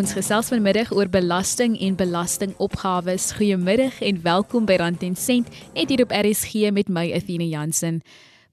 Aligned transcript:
Ons 0.00 0.14
gesels 0.16 0.48
vanmiddag 0.48 0.94
oor 0.96 1.10
belasting 1.12 1.74
en 1.84 1.96
belastingopgawes. 1.98 3.34
Goeiemiddag 3.36 3.98
en 4.00 4.22
welkom 4.24 4.64
by 4.64 4.78
Rand 4.80 5.02
en 5.04 5.16
Sent, 5.18 5.50
net 5.74 5.92
hier 5.92 6.00
op 6.06 6.14
RSG 6.16 6.70
met 6.72 6.88
my 6.88 7.02
Athena 7.12 7.44
Jansen. 7.44 7.98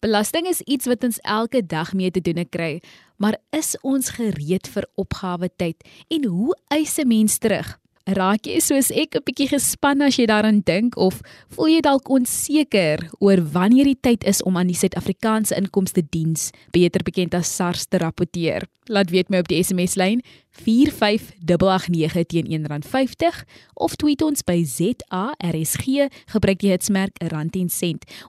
Belasting 0.03 0.49
is 0.51 0.59
iets 0.67 0.89
wat 0.91 1.07
ons 1.07 1.21
elke 1.23 1.61
dag 1.63 1.93
mee 1.95 2.11
te 2.11 2.19
doen 2.19 2.43
kry, 2.51 2.81
maar 3.15 3.39
is 3.55 3.77
ons 3.79 4.09
gereed 4.17 4.67
vir 4.73 4.89
opgawe 4.99 5.47
tyd 5.55 5.87
en 6.11 6.27
hoe 6.27 6.51
eis 6.67 6.99
'n 6.99 7.07
mens 7.07 7.37
terug? 7.37 7.77
Raak 8.07 8.47
jy 8.47 8.61
soos 8.63 8.87
ek 8.95 9.17
'n 9.19 9.23
bietjie 9.27 9.49
gespanne 9.51 10.07
as 10.07 10.15
jy 10.15 10.25
daaraan 10.31 10.63
dink 10.63 10.95
of 10.95 11.19
voel 11.51 11.67
jy 11.75 11.81
dalk 11.83 12.07
onseker 12.07 13.03
oor 13.19 13.43
wanneer 13.51 13.83
die 13.83 13.99
tyd 13.99 14.23
is 14.23 14.39
om 14.47 14.55
aan 14.55 14.71
die 14.71 14.79
Suid-Afrikaanse 14.79 15.57
Inkomste 15.59 16.01
Diens, 16.01 16.51
beter 16.71 17.03
bekend 17.03 17.35
as 17.35 17.51
SARS, 17.51 17.85
te 17.85 17.97
rapporteer? 17.97 18.63
Laat 18.87 19.11
weet 19.11 19.29
my 19.29 19.39
op 19.39 19.49
die 19.51 19.59
SMS-lyn 19.59 20.23
45889 20.55 22.23
teen 22.31 22.47
R1.50 22.47 23.43
of 23.75 23.95
tweet 23.99 24.21
ons 24.21 24.41
by 24.41 24.63
ZARSG 24.63 26.07
gebruik 26.31 26.59
die 26.63 26.71
hitsmerk 26.71 27.11
R10 27.19 27.67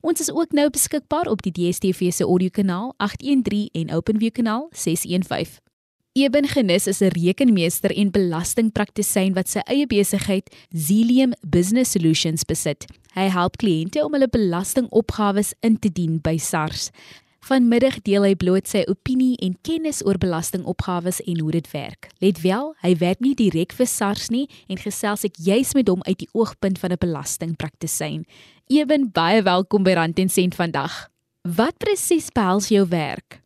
Ons 0.02 0.20
is 0.20 0.30
ook 0.30 0.50
nou 0.52 0.69
beskikbaar 0.70 1.30
op 1.30 1.41
die 1.42 1.55
DStv 1.55 2.10
se 2.10 2.24
audiokanaal 2.24 2.95
813 2.98 3.70
en 3.72 3.95
OpenView 3.95 4.34
kanaal 4.34 4.66
615. 4.72 5.67
Eben 6.18 6.48
Genis 6.48 6.86
is 6.86 7.00
'n 7.00 7.14
rekenmeester 7.14 7.96
en 7.96 8.10
belastingpraktisyn 8.10 9.34
wat 9.34 9.48
sy 9.48 9.60
eie 9.70 9.86
besigheid 9.86 10.50
Zelium 10.74 11.32
Business 11.47 11.91
Solutions 11.91 12.44
besit. 12.44 12.86
Hy 13.14 13.28
help 13.30 13.56
kliënte 13.56 14.02
om 14.05 14.12
hulle 14.12 14.28
belastingopgawes 14.28 15.55
in 15.60 15.78
te 15.78 15.92
dien 15.92 16.19
by 16.20 16.36
SARS. 16.36 16.91
Vanmiddag 17.41 18.02
deel 18.02 18.22
hy 18.22 18.34
bloot 18.34 18.66
sy 18.66 18.83
opinie 18.88 19.36
en 19.36 19.55
kennis 19.62 20.02
oor 20.06 20.19
belastingopgawes 20.19 21.20
en 21.20 21.38
hoe 21.38 21.52
dit 21.52 21.70
werk. 21.70 22.10
Let 22.19 22.41
wel, 22.42 22.75
hy 22.82 22.97
werk 22.97 23.20
nie 23.20 23.34
direk 23.34 23.72
vir 23.72 23.86
SARS 23.86 24.28
nie 24.28 24.48
en 24.69 24.77
gesels 24.77 25.25
ek 25.25 25.36
juis 25.36 25.75
met 25.75 25.88
hom 25.88 26.03
uit 26.03 26.19
die 26.19 26.30
oogpunt 26.32 26.78
van 26.78 26.91
'n 26.92 26.98
belastingpraktisyn. 26.98 28.27
Eben, 28.66 29.12
baie 29.12 29.42
welkom 29.42 29.82
by 29.84 29.92
Rand 29.92 30.19
en 30.19 30.28
Sent 30.28 30.55
vandag. 30.55 31.08
Wat 31.42 31.78
presies 31.78 32.30
behels 32.32 32.69
jou 32.69 32.88
werk? 32.88 33.41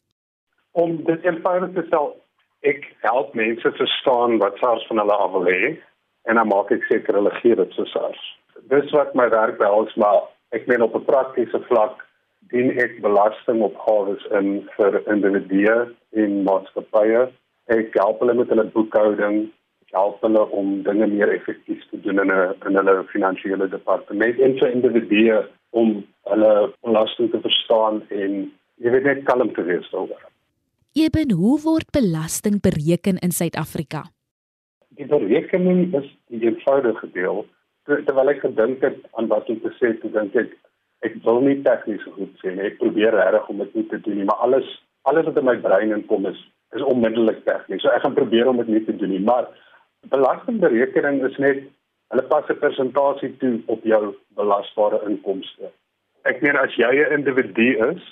Om 0.73 1.05
dit 1.05 1.23
eenvoudig 1.25 1.75
te 1.75 1.84
stel, 1.86 2.22
ek 2.63 2.87
help 3.03 3.35
mense 3.35 3.73
verstaan 3.79 4.39
wat 4.39 4.59
SARS 4.59 4.87
van 4.87 4.99
hulle 5.03 5.17
af 5.25 5.33
wil 5.33 5.49
hê 5.51 5.75
en 6.31 6.39
dan 6.39 6.49
maak 6.49 6.71
ek 6.71 6.85
seker 6.91 7.19
hulle 7.19 7.35
gee 7.41 7.59
dit 7.59 7.75
so 7.77 7.85
SARS. 7.91 8.23
Dis 8.71 8.91
wat 8.95 9.15
my 9.19 9.29
werk 9.33 9.59
behels, 9.59 9.95
maar 9.99 10.23
ek 10.55 10.69
meen 10.71 10.83
op 10.83 10.95
'n 10.95 11.05
praktiese 11.05 11.61
vlak 11.71 12.05
dien 12.53 12.71
ek 12.85 13.01
belastingopgawes 13.03 14.25
in 14.39 14.69
vir 14.77 15.01
individue 15.15 15.79
en 16.23 16.43
maatskappye. 16.49 17.27
Ek 17.67 17.95
help 17.95 18.21
hulle 18.21 18.35
met 18.35 18.49
hulle 18.49 18.71
boekhouding, 18.75 19.51
help 19.93 20.21
hulle 20.21 20.43
om 20.51 20.83
dinge 20.83 21.07
meer 21.07 21.33
effektief 21.33 21.83
te 21.91 22.01
doen 22.01 22.21
in 22.25 22.33
'n 22.33 22.55
in 22.67 22.77
hulle 22.77 23.05
finansiële 23.15 23.69
departement 23.69 24.41
en 24.41 24.59
vir 24.59 24.71
individue 24.71 25.43
om 25.71 26.05
hulle 26.31 26.73
belasting 26.83 27.31
te 27.31 27.41
verstaan 27.41 28.03
en 28.09 28.53
jy 28.77 28.91
weet 28.91 29.05
net 29.05 29.25
kalm 29.25 29.53
te 29.55 29.63
wees 29.63 29.91
daaroor. 29.91 30.32
Eben, 30.93 31.31
hoe 31.33 31.61
word 31.61 31.89
belasting 31.91 32.61
bereken 32.61 33.17
in 33.19 33.33
Suid-Afrika? 33.33 34.03
Die 34.93 35.07
berekening 35.09 35.95
is 35.97 36.09
die 36.29 36.43
eenvoudige 36.45 37.09
deel. 37.15 37.47
Terwyl 37.89 38.29
ek 38.29 38.43
gedink 38.45 38.85
het 38.85 38.98
aan 39.17 39.31
wat 39.31 39.48
om 39.48 39.57
te 39.63 39.73
sê, 39.79 39.95
toe 40.03 40.11
dink 40.13 40.37
ek 40.37 40.53
ek 41.09 41.17
wil 41.25 41.41
nie 41.43 41.57
tegnies 41.65 42.05
goed 42.13 42.35
sê 42.45 42.53
nie. 42.53 42.69
Ek 42.69 42.77
probeer 42.83 43.17
regtig 43.17 43.48
om 43.48 43.63
dit 43.64 43.79
nie 43.79 43.86
te 43.89 44.01
doen 44.05 44.20
nie, 44.20 44.27
maar 44.29 44.45
alles 44.45 44.69
alles 45.08 45.25
wat 45.30 45.41
in 45.41 45.48
my 45.48 45.57
brein 45.64 45.97
inkom 45.97 46.29
is 46.29 46.39
is 46.77 46.85
onmiddellik 46.92 47.41
tegnies. 47.48 47.80
So 47.80 47.89
ek 47.89 48.05
gaan 48.05 48.19
probeer 48.19 48.53
om 48.53 48.61
dit 48.61 48.74
nie 48.77 48.85
te 48.85 48.95
doen 49.01 49.17
nie, 49.17 49.24
maar 49.24 49.48
belastingberekening 50.13 51.23
is 51.24 51.41
net 51.41 51.64
hulle 52.13 52.27
pas 52.29 52.45
'n 52.53 52.61
persentasie 52.61 53.33
toe 53.41 53.63
op 53.67 53.80
jou 53.85 54.14
belasbare 54.36 55.01
inkomste. 55.09 55.73
Ek 56.29 56.42
meen 56.42 56.57
as 56.57 56.77
jy 56.77 56.92
'n 57.01 57.17
individu 57.17 57.80
is, 57.89 58.05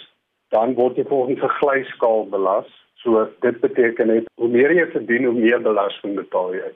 dan 0.50 0.74
word 0.74 0.96
jy 0.96 1.04
volgens 1.04 1.42
'n 1.42 1.56
glyskaal 1.60 2.28
belas. 2.28 2.68
So 3.02 3.28
dit 3.40 3.60
beteken 3.60 4.06
net 4.06 4.24
hoe 4.34 4.48
meer 4.48 4.72
jy 4.72 4.86
verdien, 4.92 5.24
hoe 5.24 5.40
meer 5.40 5.60
belasting 5.62 6.14
betaal 6.14 6.54
jy. 6.54 6.70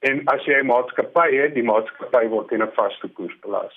En 0.00 0.22
as 0.24 0.44
jy 0.44 0.60
'n 0.60 0.66
maatskappy 0.66 1.28
het, 1.36 1.54
die 1.54 1.62
maatskappy 1.62 2.28
word 2.28 2.48
teen 2.48 2.62
'n 2.62 2.72
vaste 2.74 3.08
koers 3.08 3.38
belas. 3.40 3.74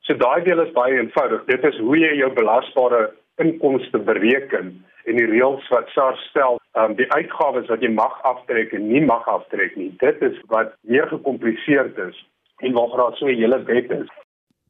So 0.00 0.14
daai 0.14 0.42
deel 0.44 0.60
is 0.60 0.72
baie 0.72 0.98
eenvoudig. 0.98 1.44
Dit 1.44 1.64
is 1.64 1.78
hoe 1.78 1.98
jy 1.98 2.16
jou 2.16 2.32
belasbare 2.32 3.12
inkomste 3.36 3.98
bereken 3.98 4.84
en 5.04 5.16
die 5.16 5.26
reëls 5.26 5.68
wat 5.68 5.88
SARS 5.94 6.20
stel, 6.30 6.60
um, 6.78 6.94
die 6.94 7.12
uitgawes 7.12 7.68
wat 7.70 7.82
jy 7.82 7.90
mag 7.90 8.22
aftrek 8.22 8.72
en 8.72 8.88
nie 8.88 9.02
mag 9.04 9.28
aftrek 9.28 9.76
nie. 9.76 9.90
Dit 9.98 10.22
is 10.22 10.36
wat 10.46 10.74
meer 10.80 11.08
gekompliseerd 11.08 11.98
is 11.98 12.18
en 12.62 12.72
waar 12.72 12.96
daar 12.96 13.16
so 13.16 13.26
'n 13.26 13.34
hele 13.34 13.62
wet 13.62 13.90
is. 13.90 14.08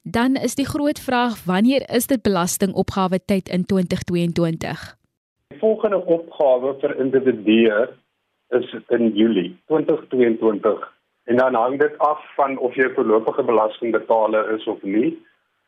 Dan 0.05 0.35
is 0.35 0.55
die 0.55 0.67
groot 0.67 0.99
vraag 0.99 1.45
wanneer 1.45 1.83
is 1.91 2.07
dit 2.07 2.23
belastingopgawe 2.23 3.25
tyd 3.25 3.49
in 3.49 3.65
2022? 3.65 4.97
Die 5.49 5.59
volgende 5.59 6.01
opgawe 6.05 6.75
vir 6.81 6.97
individue 6.99 7.89
is 8.49 8.75
in 8.89 9.13
Julie 9.15 9.57
2022 9.67 10.93
en 11.25 11.37
dan 11.37 11.55
hang 11.55 11.79
dit 11.79 11.99
af 11.99 12.35
van 12.35 12.59
of 12.59 12.75
jy 12.75 12.89
voorlopige 12.95 13.45
belastingbetaler 13.45 14.51
is 14.51 14.67
of 14.67 14.83
nie, 14.83 15.13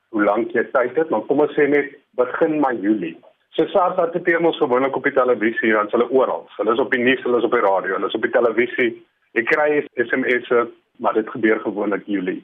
hoe 0.09 0.25
lank 0.25 0.51
jy 0.51 0.65
tyd 0.73 0.99
het, 0.99 1.11
maar 1.11 1.23
kom 1.31 1.45
ons 1.47 1.55
sê 1.55 1.69
net 1.71 1.95
begin 2.19 2.59
maar 2.61 2.75
Julie. 2.75 3.15
So 3.55 3.71
SARS 3.71 4.01
het 4.03 4.19
dit 4.19 4.35
ons 4.41 4.59
gewoonlik 4.59 4.97
op 4.97 5.07
die 5.07 5.15
televisie, 5.15 5.73
dan 5.73 5.87
hulle 5.95 6.11
oral. 6.11 6.49
Hulle 6.57 6.75
is 6.75 6.83
op 6.83 6.91
die 6.91 7.05
nuus, 7.05 7.23
hulle 7.23 7.39
is 7.39 7.47
op 7.47 7.55
die 7.55 7.63
radio, 7.63 7.95
hulle 7.95 8.11
is 8.11 8.19
op 8.19 8.27
die 8.27 8.35
televisie. 8.35 8.91
Ek 9.39 9.47
kry 9.47 9.87
SMS'e, 9.95 10.67
maar 10.99 11.15
dit 11.15 11.31
gebeur 11.31 11.63
gewoonlik 11.63 12.03
Julie. 12.11 12.43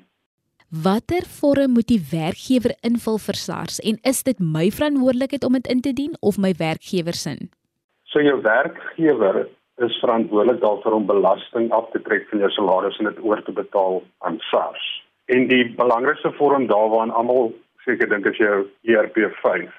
Watter 0.71 1.25
vorm 1.27 1.73
moet 1.75 1.89
die 1.91 1.99
werkgewer 1.99 2.77
invul 2.87 3.17
vir 3.19 3.35
SARS 3.35 3.81
en 3.91 3.97
is 4.07 4.21
dit 4.23 4.39
my 4.39 4.69
verantwoordelikheid 4.71 5.43
om 5.43 5.57
dit 5.59 5.67
in 5.67 5.81
te 5.83 5.93
dien 5.93 6.13
of 6.23 6.39
my 6.39 6.53
werkgewer 6.61 7.19
se? 7.19 7.33
So 8.07 8.23
jou 8.23 8.37
werkgewer 8.45 9.49
is 9.83 9.99
verantwoordelik 9.99 10.61
daarvoor 10.63 10.95
om 11.01 11.09
belasting 11.11 11.73
af 11.75 11.91
te 11.91 11.99
trek 12.07 12.31
van 12.31 12.45
jou 12.45 12.51
salaris 12.55 13.01
en 13.03 13.11
dit 13.11 13.19
oor 13.19 13.43
te 13.43 13.57
betaal 13.59 13.99
aan 14.23 14.39
SARS. 14.53 14.87
En 15.27 15.49
die 15.51 15.75
belangrikste 15.75 16.31
vorm 16.39 16.71
daarvan 16.71 17.11
almal 17.11 17.51
seker 17.83 18.07
dink 18.15 18.31
as 18.31 18.39
jou 18.39 18.63
ERP5. 18.87 19.75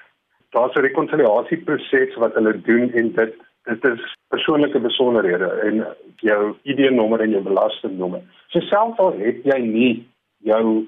Daar's 0.52 0.76
'n 0.76 0.84
rekonsiliasieproses 0.84 2.20
wat 2.20 2.34
hulle 2.34 2.60
doen 2.68 2.92
en 2.92 3.12
dit 3.12 3.34
dit 3.64 3.84
is 3.84 4.16
persoonlike 4.28 4.78
besonderhede 4.78 5.48
en 5.64 5.86
jou 6.16 6.54
ID-nommer 6.62 7.20
en 7.20 7.30
jou 7.30 7.42
belastingnommer. 7.42 8.20
So 8.48 8.60
selfs 8.60 8.98
al 8.98 9.12
het 9.18 9.44
jy 9.44 9.58
nie 9.58 10.11
jou 10.48 10.86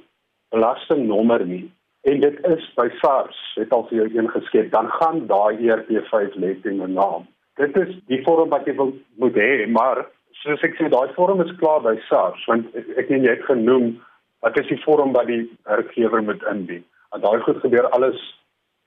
belastingnommer 0.55 1.45
nie. 1.47 1.65
En 2.05 2.21
dit 2.21 2.41
is 2.47 2.67
by 2.77 2.89
SARS 3.01 3.39
het 3.59 3.73
al 3.73 3.87
vir 3.89 4.03
jou 4.03 4.09
ingeskep 4.23 4.71
dan 4.73 4.91
gaan 4.99 5.25
daai 5.31 5.57
ERP5 5.57 6.37
let 6.43 6.67
in 6.71 6.83
'n 6.83 6.93
naam. 6.93 7.27
Dit 7.57 7.77
is 7.77 7.95
die 8.07 8.23
vorm 8.25 8.49
wat 8.49 8.67
jy 8.67 8.75
wil 8.77 8.93
moet 9.17 9.35
hê 9.35 9.67
maar 9.69 10.07
soos 10.43 10.63
ek 10.63 10.75
sê 10.77 10.89
daai 10.91 11.15
vorm 11.15 11.41
is 11.41 11.57
klaar 11.59 11.81
by 11.83 11.97
SARS 12.09 12.47
want 12.47 12.75
ek 12.75 13.09
het 13.09 13.21
net 13.21 13.45
genoem 13.45 14.01
wat 14.41 14.59
is 14.59 14.67
die 14.67 14.83
vorm 14.85 15.13
wat 15.13 15.27
die 15.27 15.51
werkgewer 15.65 16.23
moet 16.23 16.43
indien? 16.53 16.85
En 17.13 17.21
daai 17.21 17.41
goed 17.41 17.61
gebeur 17.61 17.89
alles 17.89 18.21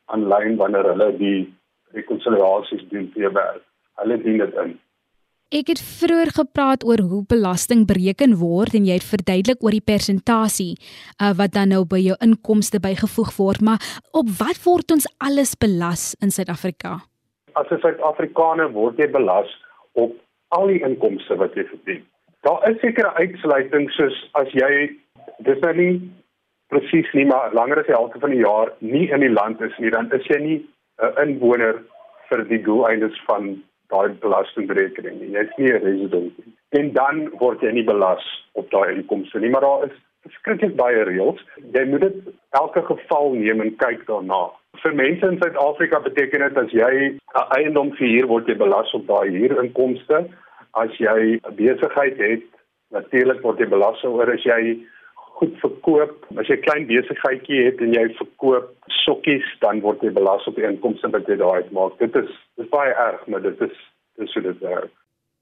aanlyn 0.05 0.57
wanneer 0.57 0.85
hulle 0.93 1.17
die 1.17 1.53
rekonsiliasies 1.93 2.89
doen 2.89 3.09
vir 3.13 3.21
jou 3.21 3.33
werk 3.33 3.63
hulle 4.01 4.17
dien 4.23 4.37
dit 4.37 4.59
in 4.63 4.75
Ek 5.47 5.69
het 5.71 5.79
vroeër 5.79 6.33
gepraat 6.35 6.81
oor 6.83 6.99
hoe 7.07 7.21
belasting 7.23 7.85
bereken 7.87 8.33
word 8.35 8.73
en 8.75 8.83
jy 8.83 8.97
het 8.97 9.05
verduidelik 9.07 9.61
oor 9.63 9.71
die 9.71 9.85
persentasie 9.91 10.73
uh, 10.75 11.31
wat 11.39 11.53
dan 11.55 11.71
nou 11.71 11.85
by 11.87 12.01
jou 12.03 12.17
inkomste 12.19 12.81
bygevoeg 12.83 13.31
word, 13.37 13.61
maar 13.63 13.79
op 14.11 14.27
wat 14.41 14.59
word 14.65 14.91
ons 14.91 15.07
alles 15.23 15.55
belas 15.55 16.17
in 16.19 16.35
Suid-Afrika? 16.35 16.97
As 17.55 17.71
'n 17.71 17.79
Suid-Afrikaner 17.79 18.73
word 18.75 18.99
jy 18.99 19.07
belas 19.07 19.47
op 19.95 20.11
al 20.51 20.67
die 20.67 20.83
inkomste 20.83 21.39
wat 21.39 21.55
jy 21.55 21.63
verdien. 21.71 22.03
Daar 22.43 22.67
is 22.67 22.75
sekere 22.83 23.15
uitsluitings 23.15 23.95
soos 23.95 24.19
as 24.35 24.51
jy 24.51 24.91
dis 25.47 25.63
nou 25.63 25.73
nie 25.79 26.11
presies 26.67 27.07
nie, 27.13 27.25
maar 27.25 27.55
langer 27.55 27.79
as 27.79 27.87
die 27.87 27.95
helfte 27.95 28.19
van 28.19 28.35
die 28.35 28.43
jaar 28.43 28.75
nie 28.83 29.07
in 29.07 29.23
die 29.23 29.31
land 29.31 29.61
is 29.61 29.79
nie, 29.79 29.95
dan 29.95 30.11
is 30.11 30.27
jy 30.27 30.43
nie 30.43 30.59
'n 30.99 31.15
inwoner 31.23 31.79
vir 32.27 32.43
die 32.51 32.59
doeleindes 32.59 33.15
van 33.31 33.63
daai 33.93 34.09
belastingberekening 34.23 35.19
nie. 35.21 35.31
Jy's 35.35 35.55
nie 35.57 35.71
'n 35.71 35.83
resident 35.83 36.37
nie. 36.37 36.53
En 36.79 36.91
dan 36.93 37.29
word 37.39 37.61
jy 37.61 37.71
nie 37.71 37.83
belas 37.83 38.23
op 38.53 38.69
daai 38.71 38.95
inkomste 38.95 39.39
nie, 39.39 39.49
maar 39.49 39.61
daar 39.61 39.85
is 39.85 39.95
verskriklik 40.27 40.75
baie 40.75 41.03
reëls. 41.03 41.39
Jy 41.73 41.85
moet 41.85 42.01
dit 42.01 42.17
elke 42.49 42.81
geval 42.81 43.33
neem 43.33 43.61
en 43.61 43.75
kyk 43.75 44.05
daarna. 44.07 44.51
Vir 44.83 44.93
mense 44.93 45.27
in 45.27 45.39
Suid-Afrika 45.41 45.99
beteken 45.99 46.39
dit 46.39 46.57
as 46.57 46.71
jy 46.71 46.93
'n 47.13 47.47
eiendom 47.57 47.93
verhuur, 47.95 48.27
word 48.27 48.47
jy 48.47 48.57
belas 48.57 48.93
op 48.93 49.07
daai 49.07 49.29
huurinkomste. 49.29 50.27
As 50.73 50.91
jy 50.97 51.39
'n 51.39 51.55
besigheid 51.55 52.17
het, 52.17 52.43
natuurlik 52.91 53.41
word 53.41 53.59
jy 53.59 53.67
belas 53.67 54.03
oor 54.03 54.33
as 54.33 54.43
jy 54.43 54.77
goed 55.39 55.57
verkoop. 55.61 56.25
As 56.37 56.47
jy 56.49 56.57
'n 56.57 56.65
klein 56.67 56.85
besigheidjie 56.89 57.65
het 57.65 57.81
en 57.81 57.93
jy 57.93 58.05
verkoop 58.19 58.69
sokkies, 59.05 59.47
dan 59.61 59.81
word 59.81 60.01
jy 60.01 60.11
belas 60.11 60.47
op 60.47 60.55
die 60.55 60.67
inkomste 60.67 61.09
wat 61.09 61.27
jy 61.27 61.37
daaruit 61.37 61.71
maak. 61.71 61.97
Dit 61.99 62.15
is 62.15 62.31
dis 62.57 62.69
baie 62.69 62.93
erg, 62.93 63.27
maar 63.27 63.41
dit 63.41 63.61
is 63.61 63.75
dis 64.17 64.33
hoe 64.33 64.43
dit 64.43 64.59
werk. 64.59 64.91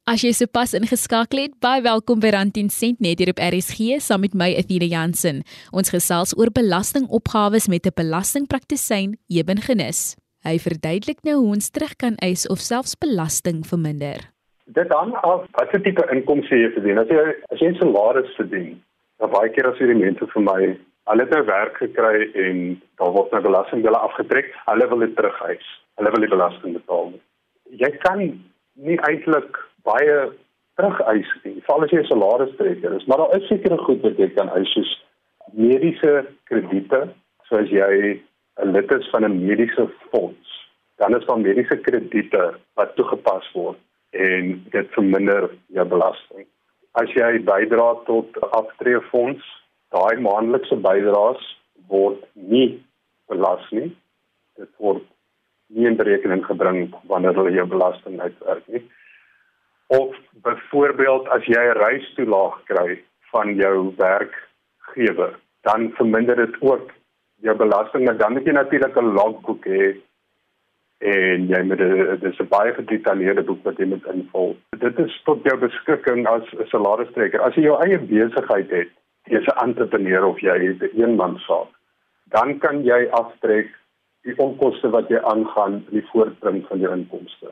As 0.06 0.22
jy 0.22 0.36
sopas 0.38 0.76
ingeskakel 0.78 1.40
het, 1.40 1.54
baie 1.60 1.82
welkom 1.82 2.20
by 2.20 2.30
Rand 2.30 2.54
10 2.54 2.70
Sent 2.70 3.00
net 3.02 3.18
hier 3.18 3.32
op 3.32 3.40
RSG 3.42 3.98
saam 3.98 4.22
met 4.22 4.36
my 4.38 4.52
Athena 4.54 4.86
Jansen. 4.86 5.42
Ons 5.74 5.90
gesels 5.90 6.36
oor 6.38 6.52
belastingopgawes 6.54 7.68
met 7.68 7.88
'n 7.88 7.96
belastingpraktisyn, 7.96 9.18
Eben 9.30 9.58
Genis. 9.58 10.16
Hy 10.46 10.60
verduidelik 10.62 11.24
nou 11.24 11.40
hoe 11.42 11.56
ons 11.58 11.72
terug 11.74 11.96
kan 11.96 12.16
eis 12.22 12.46
of 12.48 12.60
selfs 12.60 12.94
belasting 12.96 13.66
verminder. 13.66 14.30
Dit 14.66 14.94
hang 14.94 15.16
af 15.26 15.50
watter 15.58 15.82
tipe 15.82 16.06
inkomste 16.14 16.56
jy 16.56 16.70
verdien. 16.78 17.00
As 17.02 17.10
jy 17.10 17.34
as 17.50 17.60
jy 17.60 17.70
'n 17.70 17.80
salaris 17.82 18.30
verdien, 18.38 18.85
dan 19.26 19.34
baie 19.34 19.50
keer 19.50 19.70
as 19.70 19.80
hierdie 19.82 19.98
mense 19.98 20.28
vir 20.34 20.44
my, 20.46 20.62
hulle 21.10 21.26
het 21.26 21.34
nou 21.34 21.44
werk 21.48 21.78
gekry 21.82 22.28
en 22.46 22.60
daar 23.02 23.14
word 23.16 23.32
nou 23.34 23.42
belasting 23.46 23.84
hulle 23.86 24.02
afgetrek, 24.08 24.52
hulle 24.70 24.88
wil 24.92 25.06
dit 25.06 25.16
terugeis. 25.18 25.70
Hulle 25.98 26.12
wil 26.14 26.26
die 26.26 26.34
belasting 26.34 26.76
betaal. 26.78 27.14
Jy 27.82 27.92
kan 28.04 28.22
nie 28.22 28.98
eintlik 29.10 29.58
baie 29.88 30.18
terugeis 30.78 31.32
nie. 31.46 31.58
Veral 31.66 31.88
as 31.88 31.96
jy 31.96 32.04
'n 32.04 32.12
salarisstrekker 32.12 32.98
is, 33.00 33.08
maar 33.08 33.18
daar 33.24 33.38
is 33.38 33.48
sekere 33.50 33.78
goed 33.88 34.02
wat 34.06 34.18
jy 34.18 34.30
kan 34.38 34.50
eis 34.50 34.70
soos 34.74 34.92
mediese 35.54 36.26
krediete, 36.46 37.10
soos 37.50 37.70
jy 37.70 38.22
'n 38.62 38.72
lid 38.74 38.92
is 38.92 39.10
van 39.10 39.26
'n 39.26 39.46
mediese 39.46 39.90
fonds. 40.12 40.50
Dan 40.98 41.16
is 41.18 41.26
daar 41.26 41.40
mediese 41.40 41.78
krediete 41.78 42.56
wat 42.76 42.96
toegepas 42.96 43.52
word 43.54 43.78
en 44.12 44.66
dit 44.70 44.88
verminder 44.92 45.50
jou 45.68 45.86
belasting. 45.86 46.46
As 47.02 47.12
jy 47.12 47.40
bydra 47.44 47.88
tot 48.08 48.38
aftreefonds, 48.56 49.44
daai 49.92 50.22
maandelikse 50.24 50.76
bydraes 50.76 51.44
word 51.92 52.22
nie 52.36 52.80
belas 53.28 53.64
nie. 53.72 53.90
Dit 54.58 54.72
word 54.80 55.04
nie 55.70 55.88
in 55.90 55.98
berekening 56.00 56.44
gebring 56.46 56.94
wanneer 57.10 57.36
hulle 57.36 57.52
jou 57.52 57.66
belasting 57.68 58.20
uitwerk 58.22 58.68
nie 58.68 58.86
of 59.88 60.16
byvoorbeeld 60.42 61.28
as 61.30 61.46
jy 61.46 61.62
'n 61.62 61.78
reistoelaag 61.78 62.64
kry 62.66 63.04
van 63.32 63.56
jou 63.56 63.94
werkgewer, 63.98 65.40
dan 65.62 65.92
verminder 65.98 66.36
dit 66.36 66.56
ook 66.62 66.92
jou 67.42 67.56
belasting, 67.56 68.06
maar 68.06 68.18
dan 68.18 68.34
moet 68.34 68.46
jy 68.46 68.52
natuurlik 68.52 68.96
'n 68.96 69.14
logboek 69.14 69.66
hê 69.66 69.96
en 70.98 71.48
jy 71.48 71.62
moet 71.64 71.82
dis 72.22 72.40
'n 72.40 72.48
baie 72.48 72.74
gedetailleerde 72.74 73.44
boek 73.44 73.64
wat 73.64 73.78
jy 73.78 73.86
moet 73.86 74.06
invul. 74.14 74.56
Dit 74.80 75.00
is 75.00 75.22
tot 75.24 75.44
jou 75.44 75.58
beskikking 75.58 76.28
as 76.28 76.44
'n 76.54 76.68
salarisstrekker. 76.68 77.42
As 77.42 77.56
jy 77.56 77.64
jou 77.64 77.78
eie 77.84 78.00
besigheid 78.00 78.70
het, 78.70 78.90
jy's 79.26 79.48
'n 79.48 79.68
entrepreneur 79.68 80.26
of 80.26 80.40
jy 80.40 80.58
het 80.68 80.82
'n 80.82 81.02
eenmansaak, 81.02 81.72
dan 82.30 82.60
kan 82.60 82.84
jy 82.84 83.08
aftrek 83.12 83.70
die 84.24 84.38
onkoste 84.38 84.90
wat 84.90 85.08
jy 85.10 85.20
aangaan 85.22 85.74
in 85.74 86.00
die 86.00 86.08
voortbring 86.12 86.66
van 86.68 86.80
jou 86.80 86.92
inkomste. 86.94 87.48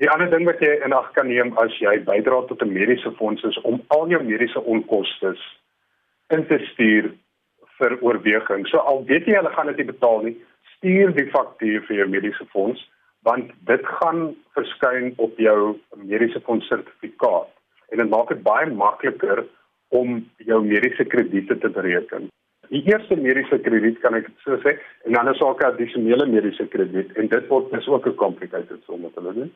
Die 0.00 0.10
ander 0.10 0.30
ding 0.30 0.44
wat 0.44 0.60
jy 0.60 0.80
in 0.84 0.92
ag 0.92 1.12
kan 1.12 1.28
neem 1.28 1.56
as 1.58 1.78
jy 1.78 1.98
bydra 2.04 2.42
tot 2.48 2.62
'n 2.62 2.72
mediese 2.72 3.12
fonds 3.12 3.42
is 3.42 3.60
om 3.60 3.82
al 3.88 4.08
jou 4.08 4.22
mediese 4.22 4.60
onkoste 4.64 5.36
in 6.28 6.46
te 6.46 6.58
stuur 6.58 7.12
vir 7.78 7.98
oorweging. 8.00 8.66
So 8.66 8.78
al 8.78 9.04
weet 9.04 9.26
jy 9.26 9.34
hulle 9.34 9.50
gaan 9.50 9.66
dit 9.66 9.76
nie 9.76 9.92
betaal 9.92 10.22
nie, 10.22 10.36
stuur 10.80 11.12
die 11.12 11.28
faktuur 11.28 11.84
vir 11.86 12.02
jou 12.02 12.08
mediese 12.08 12.46
fonds 12.56 12.80
want 13.28 13.50
dit 13.68 13.82
gaan 14.00 14.30
verskyn 14.56 15.10
op 15.20 15.36
jou 15.36 15.76
mediese 16.08 16.40
fonds 16.46 16.66
sertifikaat 16.72 17.50
en 17.92 18.00
dit 18.00 18.08
maak 18.08 18.30
dit 18.32 18.40
baie 18.42 18.68
makliker 18.72 19.44
om 19.92 20.22
jou 20.48 20.60
mediese 20.64 21.04
krediete 21.04 21.58
te 21.60 21.68
bereken. 21.68 22.30
Die 22.70 22.80
eerste 22.88 23.18
mediese 23.18 23.58
krediet 23.60 23.98
kan 24.00 24.16
ek 24.16 24.30
so 24.44 24.56
sê 24.64 24.78
en 25.04 25.18
dan 25.18 25.28
is 25.28 25.42
ook 25.42 25.60
'n 25.60 25.72
addisionele 25.72 26.26
mediese 26.26 26.66
krediet 26.72 27.12
en 27.16 27.28
dit 27.28 27.48
word 27.48 27.70
dis 27.72 27.88
ook 27.88 28.06
'n 28.06 28.14
complicated 28.14 28.80
som 28.86 29.02
wat 29.02 29.14
hulle 29.20 29.34
doen. 29.34 29.52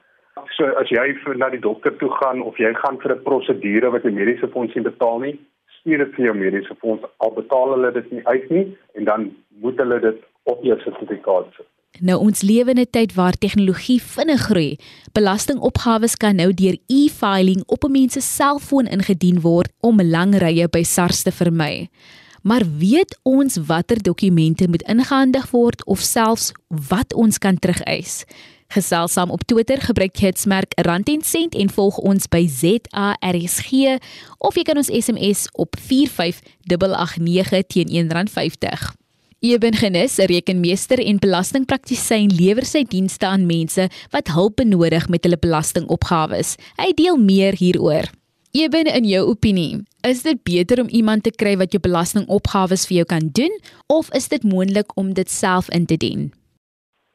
So 0.56 0.66
as 0.66 0.90
jy 0.90 1.14
vir 1.24 1.36
na 1.36 1.48
die 1.48 1.62
dokter 1.62 1.96
toe 1.96 2.10
gaan 2.20 2.42
of 2.42 2.58
jy 2.58 2.74
gaan 2.74 3.00
vir 3.00 3.14
'n 3.14 3.22
prosedure 3.22 3.90
wat 3.90 4.02
die 4.02 4.18
mediese 4.20 4.48
fonds 4.48 4.74
nie 4.74 4.84
betaal 4.84 5.18
nie, 5.20 5.38
stuur 5.80 5.98
dit 5.98 6.14
vir 6.14 6.24
jou 6.24 6.34
mediese 6.34 6.74
fonds 6.74 7.04
al 7.16 7.30
betaal 7.30 7.72
hulle 7.74 7.92
dit 7.92 8.12
nie 8.12 8.26
uit 8.26 8.50
nie 8.50 8.76
en 8.94 9.04
dan 9.04 9.36
moet 9.62 9.78
hulle 9.78 10.00
dit 10.00 10.20
op 10.44 10.62
jou 10.62 10.78
sertifikaat 10.80 11.46
sit. 11.56 11.68
Nou 12.02 12.18
ons 12.18 12.42
lewe 12.42 12.70
in 12.70 12.80
'n 12.80 12.90
tyd 12.90 13.14
waar 13.14 13.38
tegnologie 13.38 14.02
vinnig 14.02 14.40
groei. 14.40 14.78
Belastingopgawes 15.12 16.16
kan 16.16 16.36
nou 16.36 16.54
deur 16.54 16.76
e-filing 16.86 17.62
op 17.66 17.84
'n 17.84 17.90
mens 17.90 18.12
se 18.12 18.20
selfoon 18.20 18.86
ingedien 18.86 19.40
word 19.40 19.70
om 19.80 20.02
lang 20.02 20.34
rye 20.34 20.68
by 20.68 20.82
SARS 20.82 21.22
te 21.22 21.32
vermy. 21.32 21.88
Maar 22.42 22.62
weet 22.78 23.18
ons 23.22 23.56
watter 23.56 24.02
dokumente 24.02 24.68
moet 24.68 24.82
ingehandig 24.82 25.50
word 25.50 25.84
of 25.84 26.00
selfs 26.00 26.52
wat 26.68 27.14
ons 27.14 27.38
kan 27.38 27.58
terugeis? 27.58 28.24
Gesels 28.68 29.12
saam 29.12 29.30
op 29.30 29.42
Twitter, 29.42 29.80
gebruik 29.80 30.16
hitsmerk 30.16 30.72
rand10cent 30.86 31.54
en 31.56 31.70
volg 31.70 31.98
ons 31.98 32.26
by 32.28 32.46
ZARSG 32.46 33.70
of 34.38 34.54
jy 34.54 34.62
kan 34.62 34.76
ons 34.76 34.90
SMS 34.90 35.48
op 35.52 35.76
45889 35.78 37.66
teen 37.66 37.88
R1.50. 38.08 39.03
Eben 39.44 39.74
Genis, 39.74 40.16
'n 40.18 40.26
rekenmeester 40.26 40.98
en 40.98 41.18
belastingpraktisyn, 41.18 42.30
lewer 42.40 42.64
sy 42.64 42.82
dienste 42.88 43.26
aan 43.26 43.44
mense 43.46 43.84
wat 44.14 44.32
hulp 44.32 44.56
benodig 44.56 45.04
met 45.12 45.24
hulle 45.24 45.36
belastingopgawes. 45.36 46.56
Hy 46.80 46.92
deel 46.96 47.18
meer 47.20 47.52
hieroor. 47.52 48.08
Eben, 48.52 48.86
in 48.88 49.04
jou 49.04 49.28
opinie, 49.28 49.84
is 50.00 50.22
dit 50.22 50.40
beter 50.42 50.80
om 50.80 50.88
iemand 50.88 51.22
te 51.22 51.30
kry 51.30 51.56
wat 51.60 51.72
jou 51.72 51.80
belastingopgawes 51.80 52.86
vir 52.88 52.96
jou 52.96 53.04
kan 53.04 53.28
doen 53.40 53.52
of 53.86 54.08
is 54.14 54.28
dit 54.28 54.42
moontlik 54.42 54.96
om 54.96 55.12
dit 55.12 55.30
self 55.30 55.68
in 55.68 55.84
te 55.84 55.96
dien? 55.96 56.32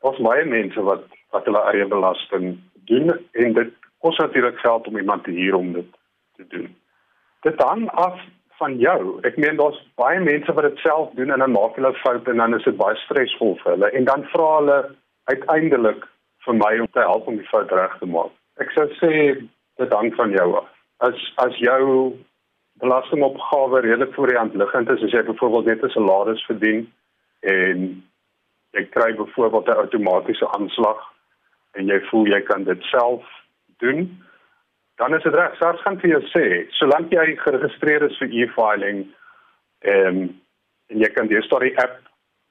Ons 0.06 0.22
baie 0.22 0.46
mense 0.46 0.82
wat 0.82 1.02
wat 1.34 1.46
hulle 1.46 1.64
eie 1.74 1.88
belasting 1.88 2.60
doen 2.86 3.10
en 3.32 3.54
dit 3.54 3.74
kos 4.06 4.18
natuurlik 4.18 4.60
geld 4.62 4.88
om 4.88 4.98
iemand 4.98 5.24
te 5.24 5.32
huur 5.32 5.56
om 5.56 5.74
dit 5.74 5.90
te 6.38 6.46
doen. 6.50 6.76
Dit 7.42 7.58
hang 7.58 7.90
af 7.90 8.22
van 8.60 8.78
jou. 8.78 9.20
Ek 9.28 9.38
meen 9.42 9.58
daar's 9.60 9.80
baie 10.00 10.20
mense 10.24 10.54
wat 10.54 10.68
dit 10.68 10.82
self 10.84 11.12
doen 11.18 11.32
en 11.34 11.44
dan 11.44 11.56
maak 11.56 11.78
hulle 11.80 11.94
foute 12.04 12.32
en 12.32 12.42
dan 12.44 12.56
is 12.58 12.68
dit 12.68 12.78
baie 12.80 12.98
stresvol 13.06 13.56
vir 13.64 13.72
hulle 13.74 13.92
en 14.00 14.08
dan 14.10 14.26
vra 14.34 14.50
hulle 14.60 14.80
uiteindelik 15.32 16.06
vir 16.46 16.58
my 16.60 16.72
om 16.84 16.90
te 16.94 17.06
help 17.06 17.28
om 17.28 17.38
die 17.40 17.50
fout 17.52 17.72
reg 17.72 17.96
te 18.00 18.10
maak. 18.10 18.34
Ek 18.64 18.72
sou 18.76 18.88
sê 19.00 19.14
dit 19.80 19.96
hang 19.96 20.12
van 20.18 20.36
jou 20.36 20.48
af. 20.62 20.70
As 21.08 21.20
as 21.44 21.56
jou 21.64 22.16
belastingopgawe 22.84 23.82
redelik 23.84 24.14
voor 24.16 24.32
die 24.32 24.40
hand 24.40 24.56
liggend 24.56 24.90
is, 24.96 25.04
as 25.04 25.16
jy 25.16 25.24
byvoorbeeld 25.28 25.66
net 25.72 25.84
'n 25.84 25.96
salaris 25.96 26.46
verdien 26.48 26.88
en 27.42 28.04
jy 28.78 28.84
kry 28.96 29.14
byvoorbeeld 29.16 29.68
'n 29.68 29.82
outomatiese 29.84 30.48
aanslag 30.58 31.00
en 31.74 31.88
jy 31.88 32.00
voel 32.10 32.28
jy 32.28 32.42
kan 32.42 32.64
dit 32.64 32.84
self 32.84 33.24
doen, 33.80 34.24
dan 35.00 35.16
is 35.16 35.24
dit 35.24 35.34
reg. 35.34 35.56
SARS 35.58 35.82
gaan 35.86 35.98
vir 36.02 36.12
jou 36.12 36.22
sê, 36.34 36.46
solank 36.76 37.14
jy 37.16 37.38
geregistreer 37.40 38.04
is 38.10 38.18
vir 38.20 38.34
e-filing 38.44 39.06
en 39.96 40.22
en 40.90 41.04
jy 41.04 41.10
kan 41.14 41.30
die 41.30 41.40
story 41.46 41.70
app 41.78 42.00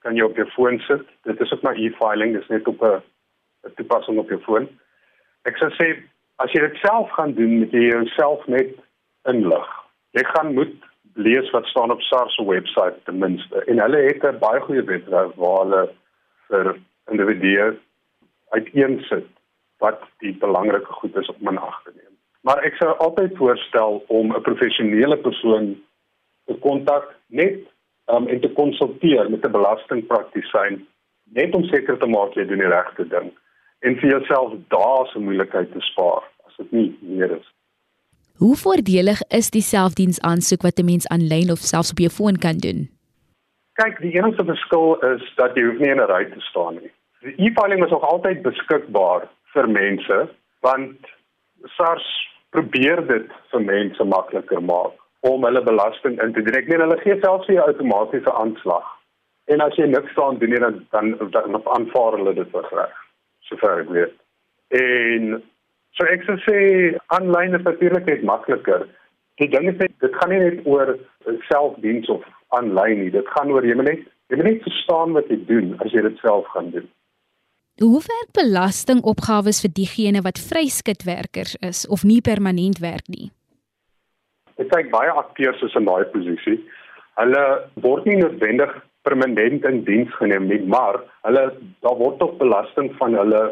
kan 0.07 0.17
jy 0.17 0.25
op 0.25 0.37
jou 0.38 0.47
foon 0.55 0.78
sit. 0.87 1.05
Dit 1.26 1.40
is 1.43 1.52
ook 1.52 1.64
maar 1.67 1.76
e-filing, 1.76 2.37
dis 2.37 2.49
net 2.49 2.69
op 2.71 2.83
'n 2.87 3.02
toepassing 3.76 4.19
op 4.19 4.31
jou 4.33 4.40
foon. 4.47 4.69
Ek 5.45 5.59
sou 5.59 5.69
sê 5.76 5.88
as 6.38 6.52
jy 6.52 6.61
dit 6.61 6.76
self 6.81 7.11
gaan 7.11 7.35
doen, 7.35 7.59
moet 7.59 7.73
jy 7.73 7.85
jouself 7.90 8.47
net 8.47 8.73
inlig. 9.28 9.69
Jy 10.17 10.25
gaan 10.25 10.55
moet 10.55 10.76
lees 11.14 11.50
wat 11.50 11.67
staan 11.67 11.90
op 11.90 12.00
SARS 12.00 12.35
se 12.35 12.45
webwerf 12.45 12.95
ten 13.05 13.19
minste. 13.19 13.64
En 13.64 13.78
hulle 13.78 14.02
het 14.09 14.25
'n 14.25 14.38
baie 14.38 14.61
goeie 14.61 14.83
webwerf 14.83 15.35
waar 15.35 15.59
hulle 15.64 15.88
vir 16.49 16.76
individue 17.11 17.78
uiteensit 18.49 19.26
wat 19.78 20.00
die 20.19 20.33
belangrike 20.33 20.93
goed 20.93 21.17
is 21.17 21.28
om 21.28 21.49
in 21.49 21.59
ag 21.59 21.83
te 21.85 21.93
neem. 21.95 22.08
Maar 22.47 22.62
ek 22.64 22.75
sou 22.78 22.90
altyd 23.04 23.37
voorstel 23.37 24.04
om 24.07 24.33
'n 24.37 24.42
professionele 24.42 25.16
persoon 25.16 25.76
te 26.47 26.54
kontak 26.54 27.16
net 27.26 27.59
um, 28.07 28.28
en 28.28 28.40
te 28.40 28.52
konsulteer 28.52 29.30
met 29.30 29.45
'n 29.45 29.50
belastingpraktisyn 29.50 30.87
net 31.33 31.54
om 31.54 31.64
seker 31.64 31.99
te 31.99 32.07
maak 32.07 32.35
jy 32.35 32.45
doen 32.45 32.64
die 32.64 32.73
regte 32.73 33.09
ding 33.09 33.33
en 33.80 33.97
vir 34.00 34.11
jouself 34.11 34.52
daar 34.68 35.07
se 35.07 35.18
moeilikheid 35.18 35.73
te 35.73 35.80
spaar 35.80 36.23
as 36.47 36.57
dit 36.57 36.73
nie 36.73 36.99
meer 37.00 37.30
is. 37.38 37.47
Hoe 38.38 38.57
voordelig 38.57 39.21
is 39.35 39.50
die 39.50 39.62
selfdiens 39.62 40.21
aansoek 40.21 40.62
wat 40.62 40.78
'n 40.78 40.85
mens 40.85 41.09
aanlyn 41.09 41.50
of 41.50 41.59
selfs 41.59 41.90
op 41.90 41.99
jou 41.99 42.11
foon 42.11 42.37
kan 42.37 42.59
doen? 42.59 42.88
Kyk, 43.73 44.00
die 44.00 44.14
enigste 44.18 44.45
verskil 44.45 44.99
is 45.14 45.23
dat 45.37 45.54
jy 45.54 45.62
hoef 45.62 45.78
nie 45.78 45.90
in 45.90 46.00
'n 46.00 46.11
ry 46.11 46.25
te 46.25 46.40
staan 46.40 46.75
nie. 46.75 46.90
Die 47.21 47.35
e-filing 47.47 47.85
is 47.85 47.90
nog 47.90 48.02
altyd 48.02 48.42
beskikbaar 48.42 49.28
vir 49.52 49.68
mense 49.68 50.28
want 50.61 50.99
SARS 51.76 52.27
probeer 52.55 53.02
dit 53.07 53.35
vir 53.52 53.64
mense 53.64 54.05
makliker 54.05 54.62
maak 54.62 54.97
om 55.26 55.45
hulle 55.45 55.62
belasting 55.67 56.21
in 56.23 56.33
te 56.33 56.43
dien. 56.43 56.57
Ek 56.57 56.69
meen 56.71 56.85
hulle 56.85 57.00
gee 57.02 57.19
selfs 57.23 57.49
vir 57.49 57.59
jou 57.59 57.67
outomatiese 57.67 58.35
aanslag. 58.43 58.87
En 59.52 59.64
as 59.64 59.76
jy 59.81 59.88
niks 59.88 60.12
staan 60.14 60.38
doen 60.38 60.52
nie 60.55 60.62
dan 60.62 60.81
dan, 60.95 61.14
dan 61.35 61.61
aanvaar 61.75 62.19
hulle 62.19 62.35
dit 62.37 62.50
vir 62.55 62.69
reg. 62.76 62.97
Sover 63.49 63.83
ek 63.83 63.93
weet. 63.97 64.14
En 64.78 65.38
so 65.97 66.09
ek 66.12 66.26
sou 66.28 66.37
sê 66.45 66.59
aanlyn 67.17 67.57
is 67.59 67.64
natuurlik 67.67 68.07
net 68.07 68.26
makliker. 68.31 68.87
Die 69.40 69.49
ding 69.50 69.71
is 69.73 69.78
dit 69.81 70.21
gaan 70.21 70.35
nie 70.35 70.43
net 70.45 70.67
oor 70.67 70.95
selfdiens 71.49 72.11
of 72.12 72.25
aanlyn 72.59 73.02
nie. 73.02 73.11
Dit 73.14 73.28
gaan 73.35 73.50
oor 73.55 73.67
jy 73.67 73.76
moet 73.78 73.93
net 73.93 74.07
jy 74.28 74.38
moet 74.38 74.50
net 74.52 74.67
verstaan 74.69 75.17
wat 75.17 75.33
jy 75.33 75.40
doen 75.49 75.75
as 75.85 75.93
jy 75.97 76.05
dit 76.07 76.25
self 76.25 76.47
gaan 76.55 76.71
doen. 76.76 76.88
Hoe 77.78 78.00
werk 78.02 78.30
belastingopgawes 78.35 79.61
vir 79.62 79.70
diegene 79.70 80.23
wat 80.26 80.40
vryskutwerkers 80.42 81.54
is 81.62 81.85
of 81.87 82.02
nie 82.02 82.18
permanent 82.20 82.80
werk 82.82 83.06
nie? 83.06 83.28
Ek 84.58 84.66
kyk 84.73 84.90
baie 84.90 85.12
akteurs 85.14 85.62
is 85.62 85.76
in 85.78 85.87
daai 85.87 86.02
posisie. 86.11 86.56
Hulle 87.23 87.44
word 87.85 88.08
nie 88.11 88.16
noodwendig 88.18 88.73
permanent 89.06 89.68
in 89.70 89.85
diens 89.87 90.11
geneem 90.18 90.50
nie, 90.50 90.58
maar 90.66 90.99
hulle 91.28 91.44
daar 91.87 91.97
word 92.02 92.18
tog 92.18 92.35
belasting 92.42 92.90
van 92.99 93.14
hulle 93.14 93.44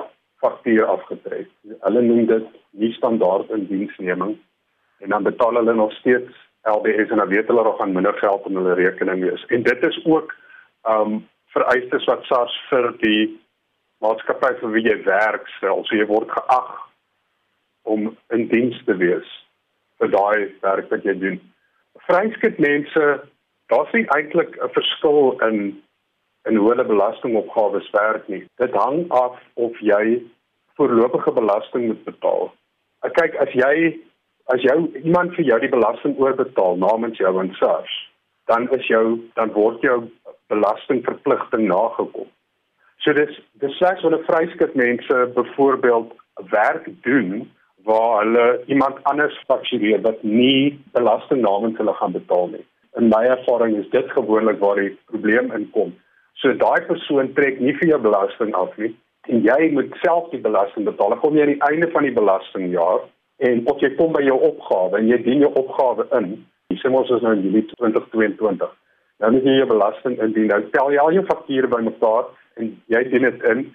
faktuur 0.43 0.91
afgetrek. 0.97 1.47
Hulle 1.87 2.03
noem 2.09 2.27
dit 2.27 2.51
nie 2.83 2.91
standaard 2.99 3.55
in 3.55 3.71
diensneming 3.71 4.35
en 5.07 5.15
dan 5.15 5.31
betaal 5.31 5.63
hulle 5.63 5.79
nog 5.79 5.95
steeds 6.01 6.35
LBS 6.67 7.15
en 7.15 7.23
dan 7.23 7.31
weet 7.31 7.47
hulle 7.47 7.63
nog 7.63 7.79
aan 7.81 7.95
minder 7.95 8.19
geld 8.19 8.51
in 8.51 8.59
hulle 8.59 8.75
rekening 8.75 9.23
wees. 9.23 9.47
En 9.55 9.63
dit 9.63 9.87
is 9.87 10.03
ook 10.05 10.35
um 10.91 11.21
vereistes 11.55 12.11
wat 12.11 12.27
SARS 12.27 12.63
vir 12.75 12.91
die 13.07 13.37
maatskappy 14.05 14.53
vir 14.61 14.73
wie 14.75 14.85
jy 14.89 14.97
werk 15.07 15.49
stel. 15.57 15.85
So 15.87 15.97
jy 15.97 16.07
word 16.11 16.31
geag 16.31 16.73
om 17.87 18.11
in 18.35 18.49
diens 18.53 18.79
te 18.87 18.97
wees 19.01 19.29
vir 20.01 20.13
daai 20.13 20.53
werk 20.63 20.91
wat 20.93 21.05
jy 21.07 21.15
doen. 21.21 21.41
Vryskut 22.07 22.59
mense, 22.63 23.05
daar's 23.73 23.93
nie 23.95 24.07
eintlik 24.17 24.57
'n 24.61 24.73
verskil 24.79 25.39
in 25.49 25.83
in 26.47 26.57
hoe 26.57 26.69
hulle 26.71 26.85
belastingopgawes 26.85 27.91
werk 27.91 28.29
nie. 28.29 28.45
Dit 28.63 28.75
hang 28.75 29.11
af 29.11 29.39
of 29.55 29.79
jy 29.81 30.23
voorlopige 30.77 31.33
belasting 31.33 31.87
moet 31.87 32.05
betaal. 32.05 32.53
Ek 33.03 33.17
kyk 33.19 33.35
as 33.43 33.53
jy 33.55 33.99
as 34.55 34.63
jou 34.63 34.77
iemand 35.03 35.35
vir 35.35 35.45
jou 35.45 35.59
die 35.61 35.73
belasting 35.73 36.15
oorbetaal 36.23 36.79
namens 36.79 37.19
jou 37.19 37.33
aan 37.39 37.51
SARS, 37.59 37.95
dan 38.47 38.69
is 38.79 38.87
jou 38.87 39.19
dan 39.35 39.51
word 39.53 39.83
jou 39.83 40.05
belastingverpligting 40.53 41.67
nagekom. 41.67 42.31
So 43.05 43.13
dis 43.13 43.37
dis 43.63 43.77
slegs 43.79 44.03
wanneer 44.03 44.25
vryskut 44.29 44.75
mense 44.75 45.31
byvoorbeeld 45.35 46.15
werk 46.51 46.89
doen 47.03 47.51
waar 47.87 48.25
hulle 48.25 48.63
iemand 48.67 49.03
anders 49.03 49.37
faktureer 49.47 50.01
wat 50.01 50.23
nie 50.23 50.79
belasting 50.93 51.41
namens 51.41 51.79
hulle 51.79 51.95
gaan 51.95 52.13
betaal 52.13 52.49
nie. 52.55 52.65
In 52.99 53.09
my 53.09 53.23
ervaring 53.37 53.77
is 53.77 53.91
dit 53.91 54.11
gewoonlik 54.11 54.59
waar 54.59 54.81
die 54.81 54.97
probleem 55.13 55.53
inkom. 55.53 55.93
So 56.35 56.53
daai 56.53 56.87
persoon 56.87 57.33
trek 57.37 57.61
nie 57.61 57.77
vir 57.79 57.93
jou 57.93 58.01
belasting 58.09 58.55
af 58.55 58.75
nie 58.77 58.95
en 59.27 59.43
jy 59.43 59.71
moet 59.75 59.95
self 60.03 60.31
die 60.31 60.41
belasting 60.43 60.87
betaal. 60.87 61.15
Dan 61.15 61.23
kom 61.23 61.37
jy 61.37 61.47
aan 61.47 61.55
die 61.55 61.63
einde 61.69 61.91
van 61.93 62.07
die 62.07 62.15
belastingjaar 62.15 63.07
en 63.47 63.63
of 63.71 63.81
jy 63.83 63.93
kom 63.99 64.13
by 64.17 64.23
jou 64.25 64.37
opgawe 64.51 64.99
en 64.99 65.09
jy 65.11 65.21
dien 65.25 65.45
jou 65.45 65.53
opgawe 65.63 66.09
in. 66.19 66.33
Dis 66.73 66.83
mos 66.91 67.11
ons 67.15 67.23
nou 67.23 67.35
in 67.37 67.45
Julie 67.47 67.65
2022. 67.75 68.75
Dan 69.23 69.33
moet 69.37 69.47
jy 69.49 69.57
jou 69.61 69.69
belasting 69.71 70.19
indien. 70.23 70.51
Nou 70.51 70.61
tel 70.75 70.93
jy 70.95 71.03
al 71.03 71.15
jou 71.17 71.25
fakture 71.31 71.71
bymekaar 71.73 72.31
en 72.61 72.73
jy 72.93 73.03
dien 73.11 73.27
dit 73.29 73.45
in. 73.53 73.67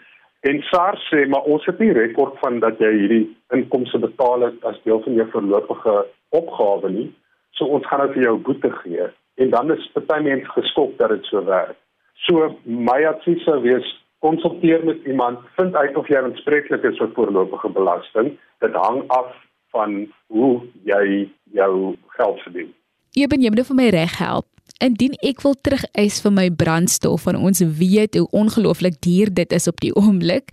En 0.50 0.62
SARS 0.72 1.04
sê 1.12 1.28
maar 1.30 1.46
ons 1.54 1.66
het 1.70 1.80
nie 1.80 1.94
rekord 1.94 2.38
van 2.42 2.60
dat 2.64 2.80
jy 2.82 2.92
hierdie 2.96 3.26
inkomste 3.54 4.02
betaal 4.02 4.48
het 4.48 4.64
as 4.66 4.80
deel 4.86 5.02
van 5.06 5.20
jou 5.20 5.28
voorlopige 5.34 5.96
opgawe 6.38 6.90
nie. 6.90 7.10
So 7.58 7.70
ons 7.78 7.86
gaan 7.88 8.02
nou 8.02 8.10
vir 8.16 8.26
jou 8.26 8.38
boete 8.48 8.72
gee. 8.82 9.10
En 9.42 9.54
dan 9.54 9.74
is 9.76 9.90
party 9.94 10.22
mense 10.26 10.50
geskok 10.56 10.98
dat 10.98 11.14
dit 11.14 11.30
so 11.30 11.44
werk. 11.46 11.78
So 12.26 12.50
my 12.66 13.00
advies 13.10 13.44
sou 13.46 13.60
wees 13.62 13.88
konsulteer 14.22 14.84
met 14.86 15.06
iemand 15.10 15.40
vind 15.58 15.76
uit 15.76 15.96
of 15.98 16.10
jy 16.10 16.20
aanspreeklik 16.22 16.84
is 16.90 17.00
vir 17.02 17.14
voorlopige 17.16 17.70
belasting. 17.78 18.36
Dit 18.66 18.78
hang 18.78 19.02
af 19.14 19.34
van 19.74 20.06
hoe 20.34 20.62
jy 20.86 21.30
jou 21.58 21.96
geld 22.18 22.42
verdien. 22.46 22.74
Jy 23.18 23.28
ben 23.28 23.44
jy 23.44 23.50
moet 23.54 23.68
vir 23.68 23.78
my 23.78 23.90
reg 23.94 24.18
help 24.22 24.48
Indien 24.82 25.14
ek 25.22 25.44
wil 25.46 25.54
terugeis 25.62 26.16
vir 26.26 26.34
my 26.34 26.48
brandstof 26.62 27.28
van 27.28 27.38
ons 27.38 27.60
weet 27.80 28.18
hoe 28.18 28.26
ongelooflik 28.34 28.96
duur 29.06 29.30
dit 29.40 29.54
is 29.54 29.68
op 29.70 29.78
die 29.84 29.94
oomblik, 30.02 30.50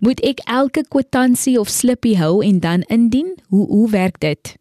moet 0.00 0.22
ek 0.22 0.44
elke 0.46 0.84
kwitansie 0.94 1.58
of 1.58 1.72
slippie 1.72 2.14
hou 2.20 2.44
en 2.46 2.60
dan 2.62 2.86
indien. 2.86 3.34
Hoe 3.50 3.66
hoe 3.66 3.88
werk 3.90 4.20
dit? 4.22 4.54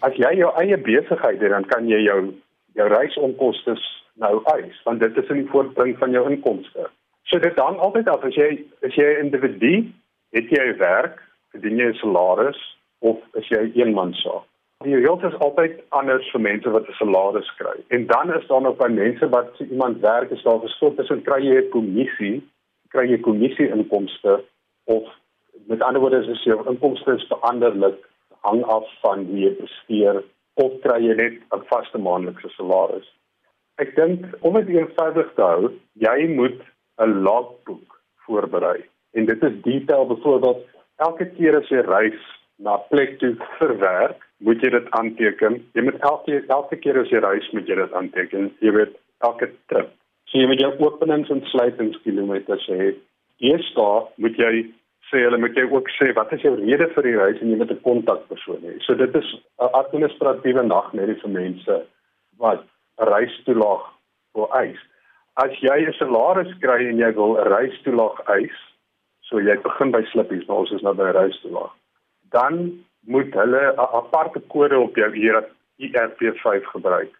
As 0.00 0.16
jy 0.16 0.32
jou 0.40 0.48
eie 0.62 0.78
besigheid 0.88 1.40
het, 1.42 1.52
dan 1.52 1.68
kan 1.68 1.88
jy 1.88 2.00
jou 2.06 2.32
jou 2.80 2.88
reisonkoste 2.92 3.76
nou 4.20 4.40
eis, 4.56 4.80
want 4.88 5.00
dit 5.04 5.16
is 5.20 5.30
in 5.32 5.42
die 5.42 5.50
voortbring 5.52 5.96
van 6.00 6.16
jou 6.16 6.24
inkomste. 6.30 6.88
So 7.28 7.40
dit 7.40 7.56
dan 7.56 7.76
altyd 7.84 8.08
af 8.08 8.24
as 8.24 8.36
jy 8.36 8.50
as 8.88 8.96
jy 8.96 9.04
'n 9.04 9.28
individu 9.28 9.92
het 10.32 10.48
jy 10.48 10.76
werk, 10.80 11.20
verdien 11.52 11.76
jy 11.76 11.92
'n 11.92 12.00
salaris 12.00 12.60
of 13.00 13.20
as 13.36 13.48
jy 13.52 13.60
'n 13.68 13.72
eenmansaak 13.76 14.48
Die 14.84 14.92
reëls 14.92 15.22
is 15.24 15.36
altyd 15.40 15.78
anders 15.96 16.26
vir 16.32 16.42
mense 16.44 16.70
wat 16.70 16.88
'n 16.88 16.96
salaris 16.98 17.48
kry. 17.56 17.76
En 17.96 18.06
dan 18.06 18.34
is 18.34 18.46
daar 18.46 18.60
nog 18.60 18.76
by 18.76 18.88
mense 18.88 19.28
wat 19.28 19.54
so 19.56 19.64
iemand 19.64 20.00
werk 20.00 20.30
is 20.30 20.42
daar 20.42 20.60
verskil 20.60 20.94
tussen 20.94 21.22
kry 21.22 21.40
jy 21.44 21.56
'n 21.62 21.70
kommissie, 21.70 22.42
kry 22.88 23.06
jy 23.10 23.18
kommissie 23.20 23.68
inkomste 23.68 24.44
of 24.84 25.04
met 25.66 25.82
ander 25.82 26.00
woorde 26.00 26.20
is 26.30 26.44
jou 26.44 26.68
inkomste 26.68 27.14
is 27.14 27.26
veranderlik 27.32 27.98
hang 28.40 28.62
af 28.64 28.84
van 29.00 29.24
hoe 29.24 29.38
jy 29.38 29.52
presteer 29.54 30.22
of 30.54 30.72
kry 30.82 31.00
jy 31.06 31.14
net 31.14 31.32
'n 31.52 31.64
vaste 31.72 31.98
maandelikse 31.98 32.48
salaris. 32.48 33.08
Ek 33.78 33.96
dink 33.96 34.24
om 34.40 34.54
dit 34.54 34.68
eenvoudig 34.68 35.32
te 35.34 35.42
hou, 35.42 35.72
jy 35.94 36.28
moet 36.28 36.60
'n 36.98 37.22
logboek 37.22 38.00
voorberei. 38.26 38.84
En 39.12 39.24
dit 39.24 39.42
is 39.42 39.62
detail 39.62 40.06
byvoorbeeld 40.06 40.66
elke 40.96 41.26
keer 41.26 41.56
as 41.56 41.68
jy 41.68 41.80
reis 41.80 42.20
na 42.58 42.76
plek 42.76 43.18
toe 43.18 43.36
vir 43.58 43.78
werk, 43.78 44.25
moet 44.38 44.60
jy 44.60 44.70
dit 44.70 44.90
aanteken. 44.98 45.60
Jy 45.72 45.82
moet 45.82 46.00
elke 46.04 46.40
elke 46.48 46.76
keer 46.76 46.98
as 47.00 47.12
jy 47.12 47.20
reis 47.24 47.46
moet 47.52 47.68
jy 47.68 47.76
dit 47.78 47.92
aanteken. 48.00 48.50
Jy 48.60 48.72
weet 48.76 48.96
elke 49.24 49.50
trip. 49.70 49.92
So 50.28 50.38
jy 50.38 50.48
moet 50.50 50.60
jou 50.60 50.72
openings 50.82 51.30
en 51.32 51.44
sluitingskilometers 51.52 52.66
hê. 52.72 52.90
Eers 53.44 53.68
daar 53.76 54.08
moet 54.16 54.36
jy 54.40 54.66
sê 55.10 55.22
hulle 55.22 55.38
moet 55.38 55.56
jy 55.56 55.66
ook 55.70 55.88
sê 55.94 56.10
wat 56.16 56.32
is 56.34 56.42
jou 56.44 56.54
rede 56.58 56.88
vir 56.94 57.06
die 57.06 57.16
reis 57.16 57.40
en 57.40 57.52
jy 57.52 57.58
moet 57.60 57.70
'n 57.70 57.84
kontakpersoon 57.86 58.64
hê. 58.66 58.74
So 58.84 58.94
dit 58.94 59.14
is 59.14 59.28
'n 59.60 59.70
administratiewe 59.82 60.62
nagmerrie 60.66 61.20
vir 61.22 61.30
mense 61.30 61.76
wat 62.38 62.64
'n 63.00 63.08
reistoelaag 63.12 63.84
wil 64.34 64.48
eis. 64.52 64.80
As 65.36 65.52
jy 65.60 65.86
'n 65.86 65.92
salaris 65.92 66.52
kry 66.60 66.88
en 66.88 66.98
jy 66.98 67.12
wil 67.14 67.36
'n 67.36 67.48
reistoelaag 67.48 68.20
eis, 68.26 68.58
so 69.22 69.38
jy 69.38 69.56
begin 69.62 69.90
by 69.90 70.02
slippies, 70.12 70.46
maar 70.46 70.56
ons 70.56 70.72
is 70.72 70.82
nou 70.82 70.94
by 70.94 71.08
'n 71.08 71.16
reistoelaag. 71.16 71.72
Dan 72.30 72.84
moet 73.06 73.34
hulle 73.34 73.62
'n 73.72 73.88
aparte 74.00 74.40
kode 74.54 74.78
op 74.78 74.96
jou 74.96 75.10
ERP5 75.78 76.66
gebruik 76.74 77.12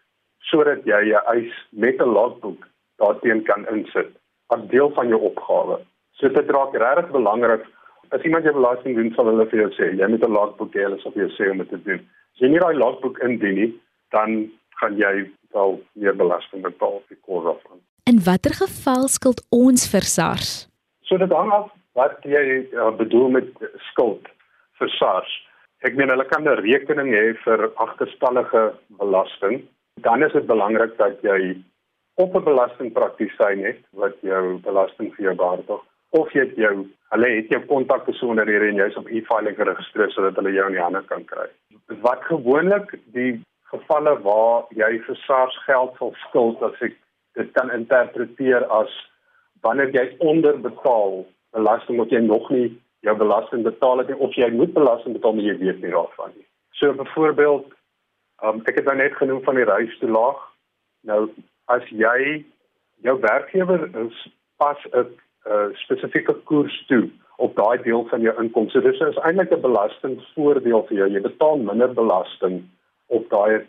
sodat 0.49 0.85
jy 0.85 1.01
jou 1.11 1.21
eis 1.33 1.53
met 1.71 2.01
'n 2.01 2.13
logboek 2.17 2.67
daarteen 2.97 3.43
kan 3.43 3.67
insit 3.73 4.11
as 4.47 4.67
deel 4.69 4.89
van 4.95 5.07
jou 5.07 5.21
opgawe. 5.21 5.79
So 6.17 6.29
dit 6.29 6.49
raak 6.49 6.73
regtig 6.73 7.11
belangrik 7.11 7.65
as 8.09 8.21
iemand 8.21 8.43
jou 8.43 8.53
belasting 8.53 8.95
doen 8.95 9.11
sal 9.15 9.25
hulle 9.25 9.45
vir 9.51 9.59
jou 9.59 9.71
sê 9.77 9.91
jy 9.99 10.07
moet 10.07 10.23
'n 10.23 10.37
logboek 10.39 10.73
hê 10.73 10.83
hulle 10.87 10.99
sal 11.01 11.11
vir 11.11 11.27
jou 11.27 11.33
sê 11.37 11.51
om 11.51 11.57
dit 11.57 11.69
te 11.69 11.81
doen. 11.83 12.01
As 12.33 12.39
jy 12.39 12.47
nie 12.47 12.59
daai 12.59 12.75
logboek 12.75 13.19
indien 13.19 13.55
nie, 13.55 13.71
dan 14.11 14.51
gaan 14.79 14.97
jy 14.97 15.29
wel 15.51 15.81
meer 15.93 16.15
belasting 16.15 16.61
betaal 16.61 17.01
vir 17.07 17.17
kos 17.25 17.45
af. 17.45 17.61
In 18.05 18.19
watter 18.23 18.53
geval 18.53 19.07
skuld 19.07 19.41
ons 19.51 19.87
vir 19.91 20.01
SARS? 20.01 20.67
So 21.01 21.17
dit 21.17 21.31
hang 21.31 21.51
af 21.51 21.71
wat 21.93 22.23
jy 22.23 22.67
uh, 22.73 22.91
bedoel 22.91 23.29
met 23.29 23.47
skuld 23.91 24.27
vir 24.79 24.89
SARS. 24.89 25.46
Ek 25.85 25.95
meen 25.95 26.09
hulle 26.09 26.25
kan 26.25 26.47
'n 26.47 26.61
rekening 26.61 27.11
hê 27.13 27.25
vir 27.45 27.69
agterstallige 27.75 28.73
belasting. 28.99 29.67
Dan 30.01 30.23
is 30.23 30.33
dit 30.33 30.47
belangrik 30.47 30.97
dat 30.97 31.21
jy 31.21 31.57
op 32.15 32.35
'n 32.35 32.43
belastingpraktisyn 32.43 33.63
het 33.65 33.81
wat 33.91 34.15
jou 34.21 34.57
belasting 34.57 35.13
vir 35.15 35.25
jou 35.25 35.35
waarborg 35.35 35.83
of 36.09 36.31
jy 36.33 36.39
het 36.39 36.55
jou 36.55 36.87
hulle 37.11 37.29
het 37.35 37.49
jou 37.49 37.61
kontakbesonderhede 37.65 38.69
en 38.69 38.81
jy's 38.81 38.97
op 38.97 39.07
e-filing 39.07 39.55
geregistreer 39.55 40.11
sodat 40.11 40.35
hulle 40.35 40.53
jou 40.53 40.65
in 40.67 40.77
die 40.77 40.81
hande 40.81 41.03
kan 41.07 41.25
kry. 41.25 41.47
Wat 42.01 42.23
gewoonlik 42.23 42.95
die 43.13 43.41
gevalle 43.71 44.15
waar 44.23 44.65
jy 44.69 44.99
vir 45.05 45.15
SARS 45.15 45.57
geld 45.65 45.95
sal 45.99 46.13
skuld 46.27 46.63
as 46.63 46.81
ek 46.81 46.95
dit 47.35 47.51
kan 47.53 47.71
interpreteer 47.71 48.65
as 48.65 48.91
wanneer 49.61 49.93
jy 49.93 50.07
onderbetaal 50.19 51.25
belasting 51.51 51.97
wat 51.97 52.09
jy 52.09 52.19
nog 52.19 52.49
nie 52.49 52.69
jou 52.99 53.17
belasting 53.17 53.63
betaal 53.63 53.97
het 53.97 54.15
of 54.15 54.35
jy 54.35 54.49
moet 54.53 54.73
belasting 54.73 55.13
betaal 55.13 55.33
maar 55.33 55.43
jy 55.43 55.57
weet 55.57 55.81
nie 55.81 55.93
daarvan 55.93 56.33
nie. 56.35 56.47
So 56.79 56.93
byvoorbeeld, 56.93 57.69
um, 58.43 58.61
ek 58.65 58.81
het 58.81 58.89
nou 58.89 58.97
net 58.97 59.15
genoem 59.17 59.43
van 59.45 59.55
die 59.55 59.67
reistoelaag. 59.69 60.41
Nou 61.09 61.21
as 61.73 61.85
jy 61.89 62.43
jou 63.05 63.15
werkgewer 63.21 63.89
pas 64.57 64.77
'n 64.91 65.05
uh, 65.45 65.69
spesifieke 65.73 66.33
koers 66.49 66.85
toe 66.87 67.09
op 67.37 67.55
daai 67.55 67.81
deel 67.83 68.05
van 68.09 68.21
jou 68.21 68.33
inkomste. 68.43 68.81
Dis 68.81 68.99
is 68.99 69.17
eintlik 69.17 69.51
'n 69.51 69.61
belastingvoordeel 69.61 70.85
vir 70.87 70.97
jou. 70.97 71.09
Jy 71.09 71.21
betaal 71.21 71.57
minder 71.57 71.93
belasting 71.93 72.63
op 73.07 73.29
daai 73.29 73.65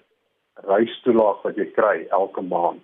reistoelaag 0.55 1.43
wat 1.43 1.57
jy 1.57 1.67
kry 1.73 2.07
elke 2.11 2.43
maand. 2.43 2.83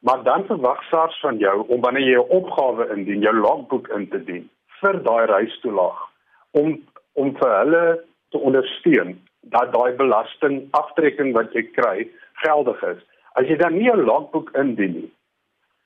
Maar 0.00 0.22
dan 0.22 0.44
verwag 0.46 0.82
SARS 0.84 1.20
van 1.20 1.38
jou 1.38 1.66
om 1.68 1.80
wanneer 1.80 2.06
jy 2.06 2.18
'n 2.18 2.30
opgawe 2.38 2.90
indien, 2.96 3.20
jou 3.20 3.34
logboek 3.34 3.88
in 3.88 4.08
te 4.08 4.24
dien 4.24 4.50
vir 4.80 5.02
daai 5.08 5.26
reistoelaag 5.26 6.02
om 6.50 6.76
om 7.16 7.32
vir 7.40 7.52
hulle 7.58 7.84
te 8.30 8.38
ondersteun 8.38 9.14
dat 9.54 9.72
daai 9.72 9.92
belasting 9.96 10.58
aftrekking 10.76 11.32
wat 11.36 11.54
jy 11.56 11.62
kry 11.76 12.08
geldig 12.42 12.82
is. 12.90 13.00
As 13.40 13.48
jy 13.48 13.56
dan 13.56 13.78
nie 13.78 13.90
'n 13.92 14.04
logboek 14.10 14.50
indien 14.62 14.92
nie, 14.92 15.10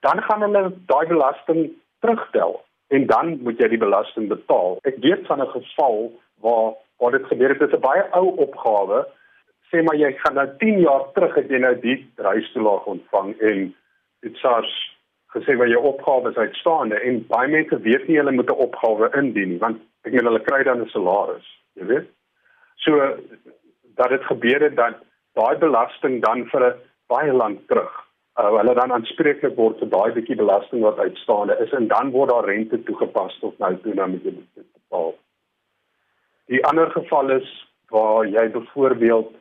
dan 0.01 0.21
gaan 0.27 0.41
hulle 0.41 0.73
daai 0.87 1.07
belasting 1.07 1.71
terugtel 2.01 2.61
en 2.89 3.07
dan 3.07 3.37
moet 3.43 3.59
jy 3.59 3.67
die 3.67 3.83
belasting 3.85 4.27
betaal. 4.27 4.79
Ek 4.83 4.97
weet 5.05 5.27
van 5.27 5.41
'n 5.41 5.53
geval 5.57 6.11
waar 6.41 6.73
waar 6.99 7.11
dit 7.11 7.25
gebeur 7.25 7.49
het, 7.49 7.59
dit 7.59 7.69
is 7.69 7.75
'n 7.77 7.81
baie 7.81 8.03
ou 8.11 8.27
opgawe. 8.45 9.05
Sê 9.69 9.83
maar 9.83 9.95
jy 9.95 10.11
gaan 10.11 10.33
nou 10.35 10.49
10 10.57 10.79
jaar 10.79 11.11
terug 11.13 11.35
het 11.35 11.49
jy 11.49 11.57
nou 11.57 11.79
die 11.79 12.11
reistoelaag 12.15 12.85
ontvang 12.85 13.39
en 13.39 13.75
dit 14.21 14.35
SARS 14.37 14.90
gesê 15.35 15.55
wat 15.57 15.71
jou 15.71 15.81
opgawe 15.91 16.29
is 16.29 16.37
uitstaande 16.37 16.99
en 17.07 17.21
baie 17.27 17.47
mense 17.51 17.77
weet 17.87 18.07
nie 18.07 18.17
hulle 18.19 18.31
moet 18.35 18.51
'n 18.51 18.63
opgawe 18.65 19.11
indien 19.21 19.49
nie 19.49 19.61
want 19.63 19.81
ek 20.05 20.13
meen 20.13 20.29
hulle 20.29 20.43
kry 20.49 20.63
dan 20.63 20.81
'n 20.81 20.89
salaris, 20.93 21.47
jy 21.75 21.85
weet. 21.85 22.07
So 22.75 23.17
dat 23.95 24.09
dit 24.09 24.23
gebeur 24.23 24.61
het 24.67 24.75
dat 24.75 24.95
daai 25.39 25.57
belasting 25.57 26.21
dan 26.21 26.45
vir 26.51 26.61
'n 26.67 26.79
baie 27.07 27.33
lank 27.33 27.67
terug 27.67 27.93
uh, 28.39 28.51
hulle 28.57 28.73
dan 28.73 28.91
aanspreeklik 28.91 29.55
word 29.55 29.79
vir 29.79 29.89
daai 29.89 30.11
bietjie 30.17 30.39
belasting 30.43 30.81
wat 30.81 30.99
uitstaande 30.99 31.57
is 31.65 31.71
en 31.71 31.87
dan 31.87 32.11
word 32.11 32.29
daar 32.29 32.45
rente 32.45 32.83
toegepas 32.83 33.37
tot 33.39 33.57
nou 33.59 33.75
toe 33.83 33.93
nou 33.93 34.09
met 34.09 34.23
jy 34.23 34.33
betaal. 34.33 35.13
Die 36.47 36.65
ander 36.65 36.91
geval 36.91 37.29
is 37.29 37.47
waar 37.89 38.27
jy 38.27 38.49
byvoorbeeld 38.51 39.31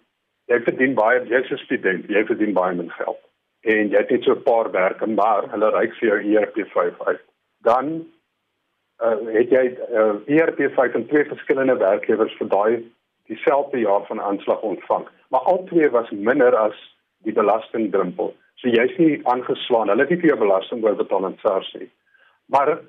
jy 0.50 0.60
verdien 0.66 0.94
baie 0.94 1.26
jy's 1.26 1.50
'n 1.50 1.64
student, 1.66 2.08
jy 2.08 2.24
verdien 2.26 2.52
baie 2.52 2.74
min 2.74 2.90
geld 2.90 3.29
en 3.60 3.90
jy 3.92 3.98
het 3.98 4.10
net 4.10 4.24
so 4.24 4.32
'n 4.32 4.42
paar 4.42 4.70
werke 4.70 5.06
maar 5.06 5.50
hulle 5.50 5.70
reik 5.70 5.94
vir 5.98 6.08
jou 6.08 6.18
ERP5 6.20 7.00
uit. 7.06 7.20
Dan 7.62 8.06
uh, 9.04 9.18
het 9.34 9.50
jy 9.50 9.64
uh, 9.92 10.14
ERP5 10.26 10.94
en 10.94 11.06
twee 11.06 11.24
verskillende 11.24 11.76
werkgewers 11.76 12.36
vir 12.38 12.48
daai 12.48 12.84
dieselfde 13.26 13.78
jaar 13.78 14.06
van 14.06 14.20
aanslag 14.20 14.60
ontvang. 14.60 15.08
Maar 15.28 15.40
al 15.40 15.64
twee 15.64 15.90
was 15.90 16.10
minder 16.10 16.56
as 16.56 16.76
die 17.24 17.32
belastingdrempel. 17.32 18.34
So 18.54 18.68
jy's 18.68 18.96
nie 18.98 19.20
aangeslaan. 19.24 19.88
Hulle 19.88 20.02
het 20.02 20.10
nie 20.10 20.20
vir 20.20 20.32
jou 20.32 20.38
belasting 20.38 20.84
oor 20.84 20.96
betaal 20.96 21.24
aan 21.24 21.38
SARS 21.42 21.72
nie. 21.78 21.90
Maar 22.46 22.80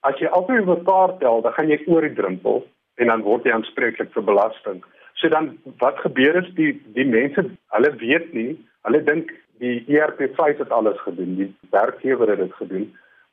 as 0.00 0.16
jy 0.18 0.30
oor 0.32 0.64
mekaar 0.64 1.18
tel, 1.18 1.42
dan 1.42 1.52
gaan 1.52 1.68
jy 1.68 1.82
oor 1.86 2.06
die 2.06 2.16
drempel 2.16 2.64
en 3.00 3.12
dan 3.12 3.22
word 3.26 3.44
jy 3.44 3.52
aanspreeklik 3.52 4.12
vir 4.14 4.24
belasting. 4.24 4.80
So 5.20 5.28
dan 5.28 5.52
wat 5.82 6.00
gebeur 6.00 6.40
is 6.40 6.48
die 6.56 6.72
die 6.96 7.06
mense, 7.06 7.44
hulle 7.76 7.92
weet 8.00 8.32
nie, 8.36 8.56
hulle 8.88 9.02
dink 9.04 9.32
die 9.60 9.84
ERP5 9.92 10.62
het 10.62 10.70
alles 10.72 11.00
gedoen, 11.04 11.36
die 11.36 11.50
werkgewer 11.70 12.32
het 12.32 12.38
dit 12.38 12.54
gedoen, 12.58 12.86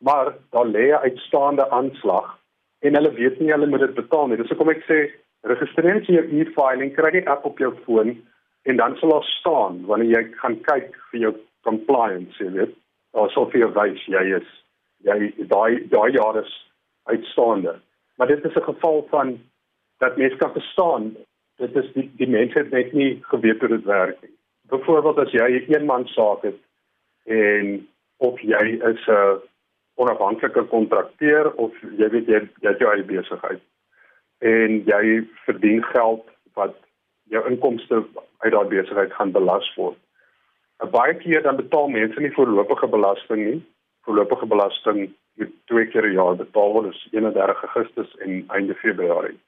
maar 0.03 0.33
daar 0.51 0.67
lê 0.67 0.91
'n 0.91 1.03
uitstaande 1.07 1.69
aanslag 1.69 2.37
en 2.79 2.95
hulle 2.95 3.11
weet 3.13 3.39
nie 3.39 3.51
hulle 3.51 3.67
moet 3.67 3.79
dit 3.79 3.93
betaal 3.93 4.27
nie. 4.27 4.37
Dis 4.37 4.49
hoekom 4.49 4.69
ek 4.69 4.83
sê 4.89 4.97
registreer 5.41 6.01
jou 6.01 6.25
e-filing, 6.39 6.93
kry 6.93 7.11
die 7.11 7.29
app 7.29 7.45
op 7.45 7.59
jou 7.59 7.73
foon 7.85 8.17
en 8.63 8.75
dan 8.77 8.97
sal 8.97 9.09
daar 9.09 9.23
staan 9.23 9.85
wanneer 9.85 10.11
jy 10.17 10.23
gaan 10.41 10.61
kyk 10.61 10.95
vir 11.11 11.19
jou 11.19 11.33
compliance, 11.63 12.43
jy 12.43 12.51
weet, 12.51 12.75
daar 13.13 13.29
sal 13.29 13.49
vir 13.51 13.59
jou 13.59 13.71
wys 13.73 14.05
jy 14.05 14.25
is 14.39 14.49
jy 15.07 15.33
daai 15.47 15.87
daai 15.89 16.11
jaar 16.11 16.43
is 16.43 16.53
uitstaande. 17.03 17.79
Maar 18.17 18.27
dit 18.27 18.45
is 18.45 18.55
'n 18.55 18.69
geval 18.71 19.07
van 19.09 19.39
dat 19.97 20.17
mense 20.17 20.37
kan 20.37 20.51
verstaan 20.51 21.15
dit 21.57 21.75
is 21.75 21.93
die 21.93 22.11
die 22.17 22.29
mense 22.29 22.57
het 22.57 22.71
net 22.71 22.93
nie 22.93 23.19
geweet 23.21 23.59
hoe 23.59 23.69
dit 23.69 23.83
werk 23.83 24.21
nie. 24.21 24.36
Byvoorbeeld 24.69 25.19
as 25.19 25.31
jy 25.31 25.47
'n 25.47 25.73
eenman 25.73 26.07
saak 26.07 26.41
het 26.43 26.59
en 27.25 27.87
of 28.17 28.39
jy 28.41 28.65
is 28.91 29.07
'n 29.07 29.39
onafhanklike 29.95 30.63
kontrakteur 30.63 31.53
of 31.53 31.71
jy 31.97 32.09
weet 32.09 32.27
jy, 32.27 32.39
jy 32.61 32.69
het 32.69 32.79
jou 32.79 32.91
eie 32.93 33.03
besigheid 33.03 33.61
en 34.39 34.83
jy 34.85 35.27
verdien 35.45 35.83
geld 35.83 36.25
wat 36.53 36.75
jou 37.23 37.43
inkomste 37.49 38.05
uit 38.37 38.53
daai 38.53 38.67
besigheid 38.67 39.13
gaan 39.13 39.31
belas 39.31 39.75
word. 39.75 39.97
'n 40.83 40.89
Baie 40.89 41.15
keer 41.15 41.41
dan 41.41 41.55
betaal 41.55 41.87
mense 41.87 42.19
nie 42.19 42.33
voorlopige 42.33 42.87
belasting 42.87 43.45
nie. 43.45 43.61
Voorlopige 44.05 44.45
belasting 44.45 45.13
moet 45.35 45.53
twee 45.65 45.85
keer 45.85 46.01
per 46.01 46.11
jaar 46.11 46.35
betaal 46.35 46.73
word, 46.73 46.91
dis 46.91 47.07
31 47.11 47.63
Augustus 47.63 48.15
en 48.17 48.43
einde 48.47 48.75
Februarie. 48.75 49.39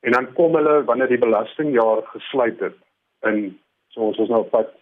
En 0.00 0.12
dan 0.12 0.32
kom 0.32 0.54
hulle 0.54 0.84
wanneer 0.84 1.08
die 1.08 1.18
belastingjaar 1.18 2.02
gesluit 2.02 2.60
het 2.60 2.76
in 3.22 3.58
soos 3.94 4.18
ons 4.18 4.32
nou 4.32 4.42
op 4.44 4.74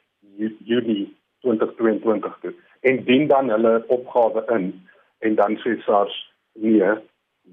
Junie 0.64 1.16
2022 1.40 2.38
toe. 2.40 2.54
En 2.80 3.04
dien 3.04 3.26
dan 3.26 3.50
hulle 3.50 3.84
opgawe 3.86 4.44
in 4.56 4.68
en 5.18 5.34
dan 5.34 5.56
sê 5.62 5.78
SARS 5.86 6.14
nee 6.52 6.92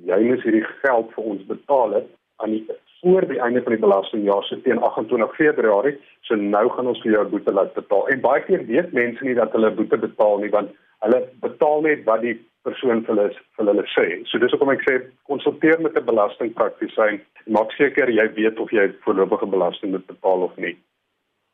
jy 0.06 0.20
moet 0.26 0.44
hierdie 0.46 0.66
geld 0.84 1.12
vir 1.16 1.32
ons 1.34 1.46
betaal 1.50 1.96
het 1.98 2.10
aan 2.44 2.54
die 2.56 2.64
voor 3.00 3.26
die 3.28 3.40
einde 3.40 3.62
van 3.64 3.74
die 3.74 3.82
belastingjaar 3.82 4.44
so 4.44 4.60
teen 4.64 4.82
28 4.84 5.36
Februarie. 5.36 5.96
So 6.28 6.36
nou 6.36 6.66
gaan 6.76 6.92
ons 6.92 7.02
vir 7.04 7.14
jou 7.16 7.26
boete 7.32 7.54
laat 7.56 7.74
betaal. 7.74 8.08
En 8.12 8.22
baie 8.26 8.44
keer 8.44 8.66
weet 8.68 8.94
mense 8.94 9.24
nie 9.26 9.38
dat 9.38 9.56
hulle 9.56 9.72
boete 9.76 9.98
betaal 9.98 10.44
nie 10.44 10.52
want 10.56 10.76
hulle 11.06 11.22
betaal 11.46 11.86
net 11.88 12.04
wat 12.10 12.26
die 12.26 12.36
persoon 12.68 13.06
vir 13.08 13.16
hulle 13.16 13.30
vir 13.32 13.72
hulle 13.72 13.88
sê. 13.96 14.06
So 14.28 14.42
dis 14.44 14.52
hoekom 14.56 14.74
ek 14.76 14.84
sê 14.88 15.00
konsulteer 15.32 15.82
met 15.82 15.98
'n 15.98 16.10
belastingpraktisyn. 16.12 17.22
Maak 17.48 17.72
seker 17.80 18.12
jy 18.12 18.28
weet 18.36 18.60
of 18.60 18.72
jy 18.72 18.92
voorlopige 19.06 19.48
belasting 19.56 19.92
moet 19.92 20.08
betaal 20.08 20.48
of 20.50 20.58
nie 20.58 20.76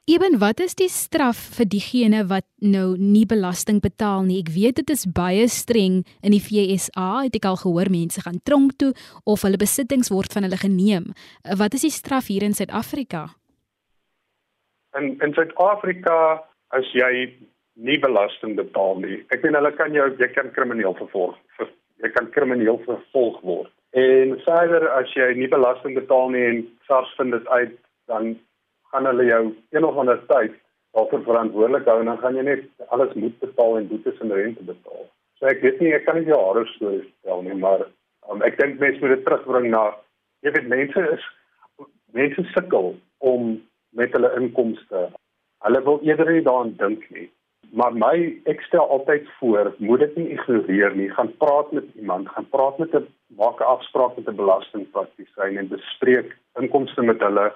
Eben 0.06 0.38
wat 0.38 0.60
is 0.62 0.76
die 0.78 0.90
straf 0.94 1.40
vir 1.58 1.66
diegene 1.66 2.20
wat 2.30 2.46
nou 2.62 2.92
nie 2.94 3.24
belasting 3.26 3.80
betaal 3.82 4.28
nie? 4.28 4.38
Ek 4.44 4.52
weet 4.54 4.78
dit 4.78 4.92
is 4.94 5.08
baie 5.10 5.48
streng 5.50 6.04
in 6.22 6.36
die 6.36 6.42
FSA. 6.42 7.24
Het 7.26 7.40
ek 7.40 7.48
al 7.50 7.58
gehoor 7.58 7.90
mense 7.90 8.22
gaan 8.22 8.38
tronk 8.46 8.76
toe 8.78 8.92
of 9.26 9.42
hulle 9.48 9.58
besittings 9.58 10.14
word 10.14 10.30
van 10.38 10.46
hulle 10.46 10.62
geneem. 10.62 11.10
Wat 11.58 11.74
is 11.74 11.88
die 11.88 11.94
straf 11.98 12.30
hier 12.30 12.46
in 12.46 12.54
Suid-Afrika? 12.54 13.24
In 14.94 15.18
in 15.26 15.34
Suid-Afrika 15.34 16.20
as 16.78 16.94
jy 16.94 17.34
nie 17.74 17.98
belasting 17.98 18.54
betaal 18.62 19.02
nie. 19.02 19.24
Ek 19.34 19.42
meen 19.42 19.58
hulle 19.58 19.74
kan 19.74 19.90
jou 19.98 20.06
jy 20.22 20.30
kan 20.38 20.54
krimineel 20.54 20.94
vervolg. 21.02 21.34
Jy 22.06 22.14
kan 22.14 22.30
krimineel 22.30 22.78
vervolg 22.86 23.42
word. 23.42 23.74
En 23.98 24.38
verder 24.46 24.86
as 25.02 25.10
jy 25.18 25.34
nie 25.34 25.50
belasting 25.50 25.98
betaal 25.98 26.30
nie 26.30 26.46
en 26.46 26.68
SARS 26.86 27.10
vind 27.18 27.34
dit 27.34 27.56
uit 27.58 27.80
dan 28.06 28.36
gaan 28.96 29.10
hulle 29.12 29.26
jou 29.28 29.44
een 29.76 29.86
of 29.86 29.98
ander 30.00 30.22
tyd 30.32 30.56
daarvoor 30.96 31.24
verantwoordelik 31.28 31.88
hou 31.92 32.00
en 32.00 32.10
dan 32.12 32.22
gaan 32.24 32.38
jy 32.40 32.44
net 32.48 32.92
alles 32.96 33.14
moet 33.20 33.40
betaal 33.44 33.78
en 33.78 33.88
boetes 33.92 34.20
en 34.24 34.32
rente 34.32 34.64
betaal. 34.64 35.04
So 35.40 35.50
ek 35.52 35.60
weet 35.66 35.82
nie 35.84 35.92
ek 35.98 36.06
kan 36.08 36.16
nie 36.20 36.28
die 36.30 36.38
horror 36.38 36.68
stories 36.76 37.08
vertel 37.10 37.44
nie, 37.44 37.58
maar 37.60 37.84
um, 38.32 38.44
ek 38.48 38.56
dink 38.62 38.80
mense 38.80 39.04
moet 39.04 39.18
dit 39.18 39.26
terugbring 39.28 39.68
na 39.74 39.90
jy 40.48 40.54
weet 40.56 40.72
mense 40.72 41.08
is 41.18 41.26
mense 42.16 42.46
sukkel 42.54 42.94
om 43.20 43.58
met 44.00 44.16
hulle 44.16 44.32
inkomste. 44.40 45.10
Hulle 45.68 45.82
wil 45.84 46.00
eerder 46.08 46.32
nie 46.32 46.46
daaraan 46.46 46.76
dink 46.80 47.04
nie. 47.12 47.28
Maar 47.76 47.92
my 47.98 48.16
ek 48.48 48.64
stel 48.70 48.88
altyd 48.94 49.28
voor, 49.40 49.74
moet 49.84 50.06
dit 50.06 50.18
nie 50.22 50.28
ignoreer 50.38 50.96
nie. 50.96 51.10
Gaan 51.12 51.34
praat 51.42 51.72
met 51.76 51.88
iemand, 52.00 52.30
gaan 52.32 52.48
praat 52.56 52.80
met 52.80 52.96
'n 52.96 53.08
maak 53.36 53.60
'n 53.60 53.72
afspraak 53.76 54.16
met 54.16 54.30
'n 54.32 54.40
belastingpraktisyn 54.40 55.58
en 55.60 55.68
bespreek 55.68 56.38
inkomste 56.62 57.02
met 57.02 57.20
hulle 57.20 57.52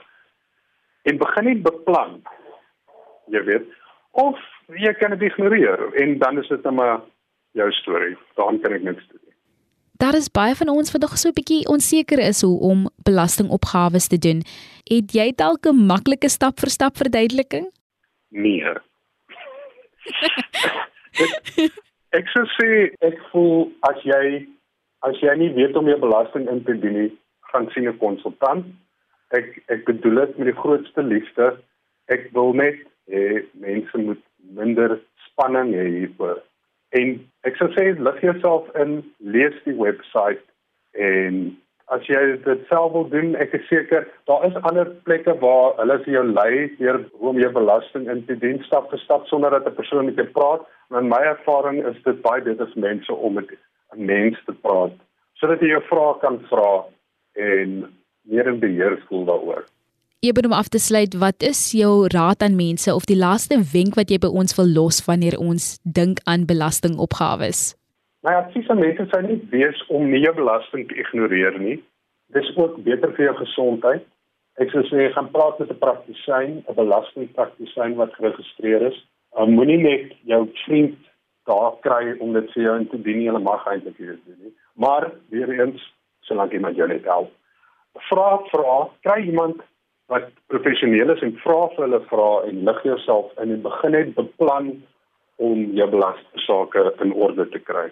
en 1.04 1.18
begin 1.18 1.46
net 1.46 1.64
beplan. 1.64 2.22
Jy 3.30 3.44
weet, 3.44 3.66
of 4.12 4.38
jy 4.68 4.94
kan 5.00 5.16
dit 5.16 5.30
ignoreer 5.30 5.94
en 6.02 6.18
dan 6.18 6.40
is 6.42 6.48
dit 6.48 6.64
net 6.64 6.74
maar 6.74 7.02
jou 7.58 7.72
storie. 7.72 8.18
Dan 8.36 8.60
kan 8.62 8.74
ek 8.74 8.84
niks 8.84 9.08
doen. 9.08 9.20
Daar 10.00 10.16
is 10.16 10.32
baie 10.32 10.56
van 10.56 10.70
ons 10.72 10.92
wat 10.92 11.02
nog 11.02 11.18
so 11.18 11.30
'n 11.30 11.40
bietjie 11.40 11.68
onseker 11.68 12.20
is 12.20 12.42
hoe 12.42 12.60
om 12.60 12.90
belastingopgawes 13.04 14.08
te 14.08 14.18
doen. 14.18 14.42
Het 14.84 15.14
jy 15.14 15.34
dalk 15.36 15.66
'n 15.66 15.86
maklike 15.86 16.30
stap 16.30 16.60
vir 16.60 16.70
stap 16.70 16.98
verduideliking? 16.98 17.72
Nee. 18.30 18.64
ek 22.20 22.28
sou 22.34 22.46
sê 22.58 22.92
ek 23.00 23.18
voel 23.32 23.72
as 23.80 24.04
jy 24.04 24.48
as 25.00 25.20
jy 25.20 25.36
nie 25.36 25.54
weet 25.54 25.76
om 25.76 25.88
jou 25.88 26.00
belasting 26.00 26.50
in 26.50 26.64
te 26.64 26.80
dien 26.80 26.94
nie, 26.94 27.18
gaan 27.52 27.70
sien 27.72 27.88
'n 27.88 27.98
konsultant 27.98 28.66
ek 29.38 29.60
ek 29.74 29.86
bedoel 29.86 30.26
dit 30.26 30.38
met 30.38 30.52
die 30.52 30.62
grootste 30.62 31.04
liefde. 31.04 31.54
Ek 32.10 32.30
wil 32.34 32.54
net 32.58 32.82
hê 33.10 33.44
mense 33.62 33.98
moet 33.98 34.22
minder 34.58 35.00
spanning 35.28 35.74
hê 35.78 35.88
hiervoor. 35.96 36.42
En 36.98 37.18
ek 37.46 37.58
sou 37.60 37.70
sê 37.76 37.92
lig 37.98 38.22
jouself 38.26 38.70
in, 38.82 39.02
lees 39.20 39.58
die 39.66 39.78
webwerf 39.78 40.42
en 40.98 41.58
as 41.94 42.06
jy 42.06 42.20
dit 42.46 42.66
self 42.70 42.92
wil 42.94 43.08
doen, 43.10 43.32
ek 43.42 43.54
is 43.58 43.66
seker 43.70 44.08
daar 44.30 44.44
is 44.46 44.58
ander 44.70 44.90
plekke 45.06 45.34
waar 45.42 45.78
hulle 45.78 45.98
vir 46.06 46.16
jou 46.16 46.26
lei 46.30 46.54
deur 46.82 47.00
hoe 47.18 47.32
om 47.34 47.42
jou 47.42 47.50
belasting 47.54 48.10
in 48.14 48.22
te 48.26 48.38
dien 48.42 48.62
stap 48.66 48.90
vir 48.94 49.02
stap 49.06 49.26
sonder 49.30 49.54
dat 49.54 49.70
'n 49.70 49.78
persoon 49.78 50.06
met 50.06 50.22
jou 50.22 50.28
praat. 50.38 50.66
Maar 50.90 51.02
in 51.02 51.10
my 51.10 51.22
ervaring 51.34 51.86
is 51.86 52.02
dit 52.04 52.22
baie 52.22 52.42
beter 52.42 52.66
as 52.66 52.74
mense 52.76 53.14
om 53.14 53.34
met 53.34 53.50
'n 53.94 54.06
mens 54.06 54.38
te 54.46 54.54
praat 54.54 54.98
sodat 55.40 55.62
jy 55.64 55.72
jou 55.74 55.84
vrae 55.88 56.20
kan 56.20 56.40
vra 56.52 56.72
en 57.40 57.88
meer 58.30 58.48
in 58.48 58.60
beheer 58.60 58.98
voel 59.08 59.26
daaroor. 59.26 59.66
Eben 60.20 60.46
om 60.46 60.54
af 60.54 60.68
te 60.68 60.80
sluit, 60.80 61.14
wat 61.18 61.44
is 61.48 61.72
jou 61.72 62.08
raad 62.08 62.42
aan 62.44 62.56
mense 62.56 62.94
of 62.94 63.06
die 63.08 63.18
laaste 63.18 63.56
wenk 63.74 63.96
wat 63.96 64.10
jy 64.12 64.18
by 64.20 64.28
ons 64.42 64.56
wil 64.58 64.68
los 64.68 65.00
wanneer 65.06 65.38
ons 65.40 65.78
dink 65.84 66.20
aan 66.28 66.44
belastingopgawes? 66.50 67.62
My 68.28 68.34
advies 68.36 68.68
aan 68.68 68.82
mense 68.84 69.06
sou 69.14 69.22
nie 69.24 69.40
wees 69.54 69.80
om 69.88 70.10
nie 70.12 70.20
jou 70.26 70.34
belasting 70.36 70.90
te 70.90 70.98
ignoreer 71.00 71.56
nie. 71.64 71.78
Dis 72.36 72.50
ook 72.58 72.82
beter 72.84 73.16
vir 73.16 73.30
jou 73.30 73.36
gesondheid. 73.40 74.04
Ek 74.60 74.74
sou 74.76 74.84
sê 74.90 75.08
gaan 75.16 75.32
praat 75.32 75.60
met 75.60 75.72
'n 75.72 75.80
praktisyn, 75.86 76.52
'n 76.68 76.76
belastingpraktisyn 76.76 77.96
wat 77.96 78.14
geregistreer 78.20 78.82
is. 78.92 78.98
Um, 79.40 79.56
Moenie 79.56 79.78
net 79.78 80.12
jou 80.28 80.50
vriend 80.66 80.98
daar 81.46 81.80
kry 81.80 82.18
om 82.20 82.34
dit 82.34 82.52
vir 82.52 82.64
jou 82.64 82.76
in 82.80 82.90
te 82.90 83.02
dien, 83.02 83.22
jy 83.22 83.32
mag 83.40 83.66
eintlik 83.72 83.98
dit 83.98 84.20
doen 84.26 84.40
nie. 84.44 84.54
Maar 84.76 85.12
weer 85.30 85.50
eens, 85.50 85.94
solank 86.28 86.52
iemand 86.52 86.76
jou 86.76 86.88
net 86.88 87.06
help. 87.06 87.32
Vra 88.10 88.30
vra, 88.52 88.76
kry 89.06 89.26
iemand 89.26 89.62
wat 90.10 90.30
professioneel 90.48 91.14
is 91.14 91.22
en 91.26 91.36
vra 91.44 91.68
vir 91.74 91.86
hulle 91.86 92.02
vra 92.10 92.30
en 92.50 92.64
lig 92.70 92.84
jouself 92.84 93.32
in 93.42 93.54
en 93.56 93.66
begin 93.66 93.92
net 93.98 94.14
beplan 94.18 94.72
om 95.38 95.66
jou 95.78 95.90
belastingsaake 95.90 96.86
in 97.06 97.14
orde 97.14 97.46
te 97.50 97.60
kry. 97.60 97.88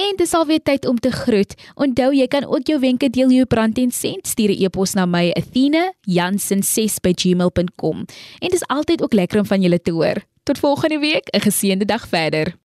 En 0.00 0.16
dis 0.16 0.32
alweer 0.34 0.62
tyd 0.64 0.86
om 0.88 0.96
te 0.98 1.10
groet. 1.12 1.54
Onthou 1.74 2.14
jy 2.16 2.26
kan 2.32 2.46
ook 2.48 2.66
jou 2.70 2.78
wenke 2.80 3.10
deel 3.12 3.28
jou 3.34 3.44
brand 3.44 3.78
en 3.78 3.90
sent 3.92 4.26
stuur 4.26 4.50
'n 4.50 4.64
e-pos 4.64 4.94
na 4.94 5.06
my 5.06 5.32
athena@jansen6@gmail.com. 5.36 8.04
En 8.38 8.48
dis 8.48 8.66
altyd 8.66 9.02
ook 9.02 9.12
lekker 9.12 9.38
om 9.38 9.46
van 9.46 9.62
julle 9.62 9.82
te 9.82 9.90
hoor. 9.90 10.16
Tot 10.42 10.58
volgende 10.58 10.98
week, 10.98 11.28
'n 11.32 11.40
geseënde 11.40 11.84
dag 11.84 12.08
verder. 12.08 12.60